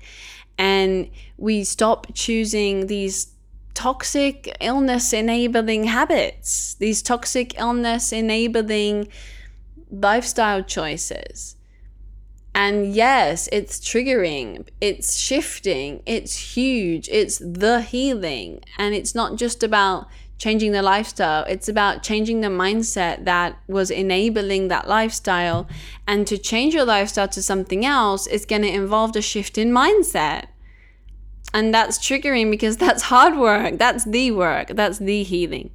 And 0.58 1.12
we 1.38 1.66
stop 1.66 2.08
choosing 2.16 2.88
these 2.88 3.33
toxic 3.74 4.56
illness 4.60 5.14
enabling 5.14 5.86
habits, 5.86 6.76
these 6.76 7.02
toxic 7.02 7.60
illness 7.60 8.12
enabling 8.12 9.08
lifestyle 9.92 10.64
choices. 10.64 11.56
And 12.56 12.94
yes, 12.94 13.50
it's 13.52 13.80
triggering, 13.80 14.68
it's 14.80 15.18
shifting, 15.18 16.04
it's 16.06 16.56
huge, 16.56 17.10
it's 17.10 17.40
the 17.40 17.82
healing. 17.82 18.62
And 18.78 18.94
it's 18.94 19.16
not 19.16 19.38
just 19.38 19.64
about 19.64 20.08
changing 20.38 20.72
the 20.74 20.82
lifestyle. 20.82 21.46
It's 21.46 21.70
about 21.70 22.04
changing 22.04 22.42
the 22.42 22.50
mindset 22.50 23.26
that 23.26 23.58
was 23.68 23.90
enabling 23.90 24.68
that 24.68 24.88
lifestyle. 24.88 25.68
And 26.06 26.28
to 26.28 26.38
change 26.38 26.74
your 26.74 26.86
lifestyle 26.86 27.30
to 27.30 27.42
something 27.42 27.86
else 27.86 28.28
is 28.28 28.46
going 28.46 28.64
to 28.64 28.68
involve 28.68 29.16
a 29.16 29.22
shift 29.22 29.58
in 29.58 29.72
mindset. 29.72 30.48
And 31.54 31.74
that's 31.74 32.00
triggering 32.00 32.50
because 32.50 32.78
that's 32.78 33.04
hard 33.04 33.38
work. 33.38 33.78
That's 33.78 34.06
the 34.06 34.32
work. 34.32 34.70
That's 34.70 34.98
the 34.98 35.24
healing. 35.24 35.70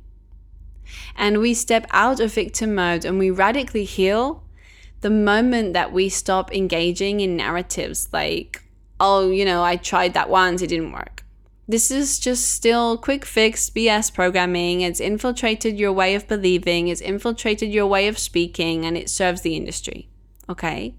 And 1.17 1.38
we 1.38 1.55
step 1.55 1.87
out 1.91 2.21
of 2.21 2.35
victim 2.35 2.75
mode 2.75 3.05
and 3.05 3.19
we 3.19 3.31
radically 3.31 3.85
heal 3.85 4.43
the 5.01 5.11
moment 5.11 5.75
that 5.75 5.93
we 5.93 6.09
stop 6.09 6.53
engaging 6.53 7.21
in 7.21 7.37
narratives 7.37 8.09
like, 8.12 8.64
oh, 8.99 9.31
you 9.31 9.45
know, 9.45 9.62
I 9.62 9.77
tried 9.77 10.14
that 10.14 10.29
once, 10.29 10.62
it 10.62 10.69
didn't 10.69 10.93
work. 10.93 11.25
This 11.69 11.91
is 11.91 12.19
just 12.19 12.49
still 12.49 12.97
quick 12.97 13.25
fix 13.25 13.69
BS 13.71 14.12
programming. 14.12 14.81
It's 14.81 15.01
infiltrated 15.01 15.79
your 15.79 15.93
way 15.93 16.14
of 16.14 16.27
believing, 16.27 16.88
it's 16.88 17.03
infiltrated 17.03 17.71
your 17.71 17.87
way 17.87 18.09
of 18.09 18.19
speaking, 18.19 18.87
and 18.87 18.97
it 18.97 19.11
serves 19.11 19.43
the 19.43 19.55
industry. 19.55 20.09
Okay? 20.49 20.95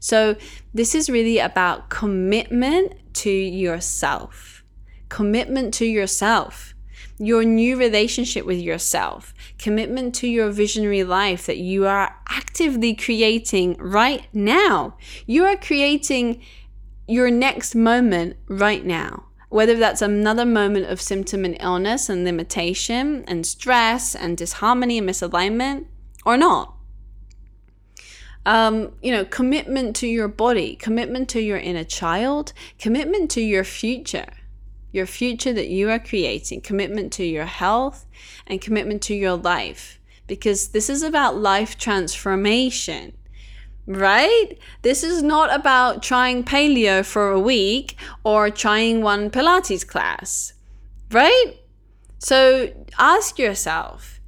So, 0.00 0.36
this 0.74 0.94
is 0.94 1.10
really 1.10 1.38
about 1.38 1.90
commitment 1.90 2.94
to 3.14 3.30
yourself. 3.30 4.64
Commitment 5.08 5.74
to 5.74 5.84
yourself. 5.84 6.74
Your 7.18 7.44
new 7.44 7.76
relationship 7.76 8.46
with 8.46 8.58
yourself. 8.58 9.34
Commitment 9.58 10.14
to 10.16 10.26
your 10.26 10.50
visionary 10.50 11.04
life 11.04 11.46
that 11.46 11.58
you 11.58 11.86
are 11.86 12.16
actively 12.28 12.94
creating 12.94 13.76
right 13.78 14.26
now. 14.32 14.96
You 15.26 15.44
are 15.44 15.56
creating 15.56 16.42
your 17.06 17.30
next 17.30 17.74
moment 17.74 18.36
right 18.48 18.84
now 18.84 19.26
whether 19.52 19.76
that's 19.76 20.00
another 20.00 20.46
moment 20.46 20.86
of 20.86 20.98
symptom 20.98 21.44
and 21.44 21.54
illness 21.60 22.08
and 22.08 22.24
limitation 22.24 23.22
and 23.28 23.44
stress 23.44 24.14
and 24.14 24.34
disharmony 24.38 24.96
and 24.96 25.06
misalignment 25.06 25.84
or 26.24 26.38
not. 26.38 26.74
Um, 28.44 28.92
you 29.02 29.12
know, 29.12 29.24
commitment 29.24 29.94
to 29.96 30.06
your 30.06 30.28
body, 30.28 30.74
commitment 30.76 31.28
to 31.30 31.40
your 31.40 31.58
inner 31.58 31.84
child, 31.84 32.52
commitment 32.78 33.30
to 33.32 33.40
your 33.40 33.62
future, 33.62 34.26
your 34.90 35.06
future 35.06 35.52
that 35.52 35.68
you 35.68 35.90
are 35.90 36.00
creating, 36.00 36.62
commitment 36.62 37.12
to 37.14 37.24
your 37.24 37.44
health, 37.44 38.04
and 38.46 38.60
commitment 38.60 39.00
to 39.02 39.14
your 39.14 39.36
life. 39.36 40.00
Because 40.26 40.68
this 40.68 40.90
is 40.90 41.02
about 41.02 41.36
life 41.36 41.78
transformation 41.78 43.12
right? 43.86 44.58
This 44.82 45.02
is 45.02 45.22
not 45.22 45.54
about 45.54 46.02
trying 46.02 46.44
paleo 46.44 47.04
for 47.04 47.30
a 47.30 47.40
week 47.40 47.96
or 48.24 48.50
trying 48.50 49.02
one 49.02 49.30
Pilates 49.30 49.86
class, 49.86 50.52
right? 51.10 51.54
So 52.18 52.72
ask 52.98 53.38
yourself 53.38 54.20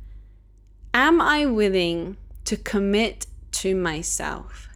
Am 0.92 1.20
I 1.20 1.44
willing 1.46 2.16
to 2.44 2.56
commit 2.56 3.26
to 3.64 3.74
myself? 3.74 4.68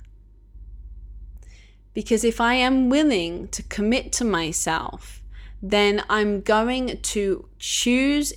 Because 1.92 2.24
if 2.24 2.40
I 2.40 2.55
am 2.55 2.88
willing 2.88 3.48
to 3.48 3.62
commit 3.64 4.12
to 4.12 4.24
myself, 4.24 5.22
then 5.61 6.03
I'm 6.09 6.40
going 6.40 6.98
to 7.03 7.48
choose 7.59 8.33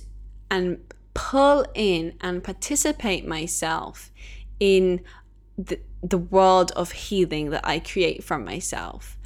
and 0.50 0.78
pull 1.14 1.64
in 1.74 2.12
and 2.20 2.44
participate 2.44 3.26
myself 3.26 4.10
in 4.60 5.00
the, 5.56 5.80
the 6.02 6.18
world 6.18 6.70
of 6.72 6.92
healing 6.92 7.48
that 7.48 7.66
I 7.66 7.78
create 7.78 8.22
from 8.22 8.44
myself. 8.44 9.16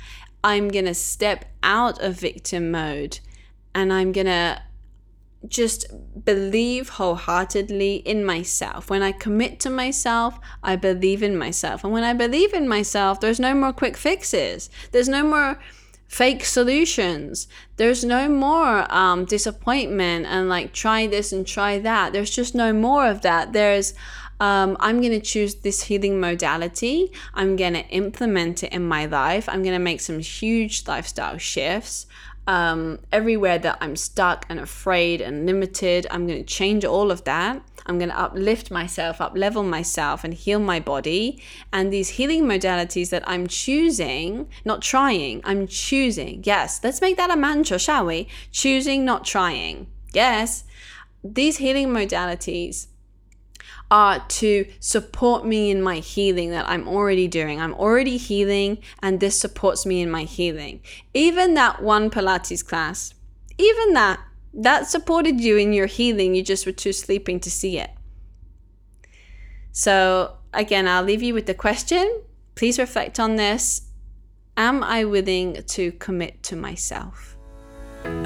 I'm 0.44 0.68
going 0.68 0.84
to 0.84 0.94
step 0.94 1.46
out 1.64 2.00
of 2.00 2.20
victim 2.20 2.70
mode 2.70 3.18
and 3.74 3.92
I'm 3.92 4.12
going 4.12 4.26
to 4.26 4.62
just 5.48 5.86
believe 6.24 6.90
wholeheartedly 6.90 7.96
in 7.96 8.24
myself. 8.24 8.90
When 8.90 9.02
I 9.02 9.12
commit 9.12 9.60
to 9.60 9.70
myself, 9.70 10.38
I 10.62 10.76
believe 10.76 11.22
in 11.22 11.36
myself. 11.36 11.84
And 11.84 11.92
when 11.92 12.04
I 12.04 12.12
believe 12.12 12.52
in 12.52 12.68
myself, 12.68 13.20
there's 13.20 13.40
no 13.40 13.54
more 13.54 13.72
quick 13.72 13.96
fixes. 13.96 14.70
There's 14.92 15.08
no 15.08 15.24
more 15.24 15.58
fake 16.08 16.44
solutions. 16.44 17.48
There's 17.76 18.04
no 18.04 18.28
more 18.28 18.92
um, 18.92 19.24
disappointment 19.24 20.26
and 20.26 20.48
like 20.48 20.72
try 20.72 21.06
this 21.06 21.32
and 21.32 21.46
try 21.46 21.78
that. 21.80 22.12
There's 22.12 22.30
just 22.30 22.54
no 22.54 22.72
more 22.72 23.06
of 23.06 23.22
that. 23.22 23.52
There's 23.52 23.94
um, 24.38 24.76
I'm 24.80 25.00
going 25.00 25.12
to 25.12 25.20
choose 25.20 25.56
this 25.56 25.84
healing 25.84 26.20
modality. 26.20 27.10
I'm 27.32 27.56
going 27.56 27.72
to 27.72 27.86
implement 27.88 28.62
it 28.62 28.72
in 28.72 28.86
my 28.86 29.06
life. 29.06 29.48
I'm 29.48 29.62
going 29.62 29.74
to 29.74 29.78
make 29.78 30.00
some 30.00 30.18
huge 30.18 30.86
lifestyle 30.86 31.38
shifts. 31.38 32.06
Um, 32.46 33.00
everywhere 33.10 33.58
that 33.58 33.78
I'm 33.80 33.96
stuck 33.96 34.46
and 34.48 34.60
afraid 34.60 35.20
and 35.20 35.46
limited, 35.46 36.06
I'm 36.10 36.26
going 36.26 36.38
to 36.38 36.44
change 36.44 36.84
all 36.84 37.10
of 37.10 37.24
that. 37.24 37.60
I'm 37.86 37.98
going 37.98 38.10
to 38.10 38.18
uplift 38.18 38.70
myself, 38.70 39.20
up 39.20 39.36
level 39.36 39.62
myself, 39.62 40.22
and 40.24 40.34
heal 40.34 40.60
my 40.60 40.78
body. 40.78 41.42
And 41.72 41.92
these 41.92 42.10
healing 42.10 42.44
modalities 42.44 43.10
that 43.10 43.24
I'm 43.26 43.46
choosing, 43.46 44.48
not 44.64 44.82
trying, 44.82 45.40
I'm 45.44 45.66
choosing. 45.66 46.42
Yes, 46.44 46.80
let's 46.84 47.00
make 47.00 47.16
that 47.16 47.30
a 47.30 47.36
mantra, 47.36 47.78
shall 47.78 48.06
we? 48.06 48.28
Choosing, 48.52 49.04
not 49.04 49.24
trying. 49.24 49.86
Yes, 50.12 50.64
these 51.24 51.58
healing 51.58 51.88
modalities 51.88 52.86
are 53.90 54.24
to 54.28 54.66
support 54.80 55.46
me 55.46 55.70
in 55.70 55.80
my 55.80 55.96
healing 55.96 56.50
that 56.50 56.68
I'm 56.68 56.88
already 56.88 57.28
doing. 57.28 57.60
I'm 57.60 57.74
already 57.74 58.16
healing, 58.16 58.78
and 59.02 59.20
this 59.20 59.38
supports 59.38 59.86
me 59.86 60.00
in 60.00 60.10
my 60.10 60.24
healing. 60.24 60.80
Even 61.14 61.54
that 61.54 61.82
one 61.82 62.10
Pilates 62.10 62.66
class, 62.66 63.14
even 63.58 63.92
that, 63.94 64.20
that 64.52 64.86
supported 64.88 65.40
you 65.40 65.56
in 65.56 65.72
your 65.72 65.86
healing. 65.86 66.34
You 66.34 66.42
just 66.42 66.66
were 66.66 66.72
too 66.72 66.92
sleeping 66.92 67.40
to 67.40 67.50
see 67.50 67.78
it. 67.78 67.90
So, 69.72 70.38
again, 70.52 70.88
I'll 70.88 71.02
leave 71.02 71.22
you 71.22 71.34
with 71.34 71.46
the 71.46 71.54
question. 71.54 72.22
Please 72.54 72.78
reflect 72.78 73.20
on 73.20 73.36
this. 73.36 73.82
Am 74.56 74.82
I 74.82 75.04
willing 75.04 75.62
to 75.62 75.92
commit 75.92 76.42
to 76.44 76.56
myself? 76.56 77.25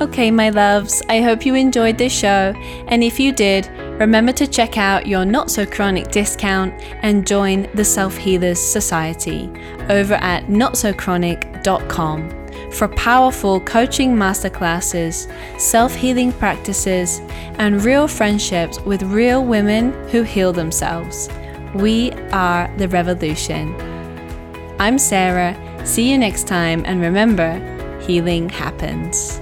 Okay, 0.01 0.31
my 0.31 0.49
loves, 0.51 1.03
I 1.09 1.21
hope 1.21 1.45
you 1.45 1.55
enjoyed 1.55 1.99
this 1.99 2.13
show, 2.13 2.55
and 2.89 3.05
if 3.05 3.21
you 3.21 3.33
did, 3.33 3.69
remember 4.01 4.33
to 4.33 4.47
check 4.47 4.79
out 4.79 5.07
your 5.07 5.25
Not 5.25 5.51
So 5.51 5.67
Chronic 5.67 6.11
discount 6.11 6.73
and 7.03 7.27
join 7.27 7.69
the 7.75 7.85
Self 7.85 8.17
Healers 8.17 8.59
Society 8.59 9.51
over 9.91 10.15
at 10.15 10.47
notsochronic.com 10.47 12.41
for 12.73 12.89
powerful 12.89 13.61
coaching 13.61 14.15
masterclasses, 14.15 15.31
self 15.61 15.95
healing 15.95 16.33
practices, 16.33 17.21
and 17.59 17.85
real 17.85 18.09
friendships 18.09 18.81
with 18.81 19.03
real 19.03 19.45
women 19.45 19.93
who 20.09 20.23
heal 20.23 20.53
themselves. 20.53 21.29
We 21.75 22.13
are 22.33 22.73
the 22.79 22.89
revolution. 22.89 23.75
I'm 24.79 24.99
Sarah. 24.99 25.57
See 25.85 26.11
you 26.11 26.17
next 26.17 26.47
time, 26.47 26.85
and 26.87 27.01
remember, 27.01 27.59
healing 28.01 28.49
happens. 28.49 29.41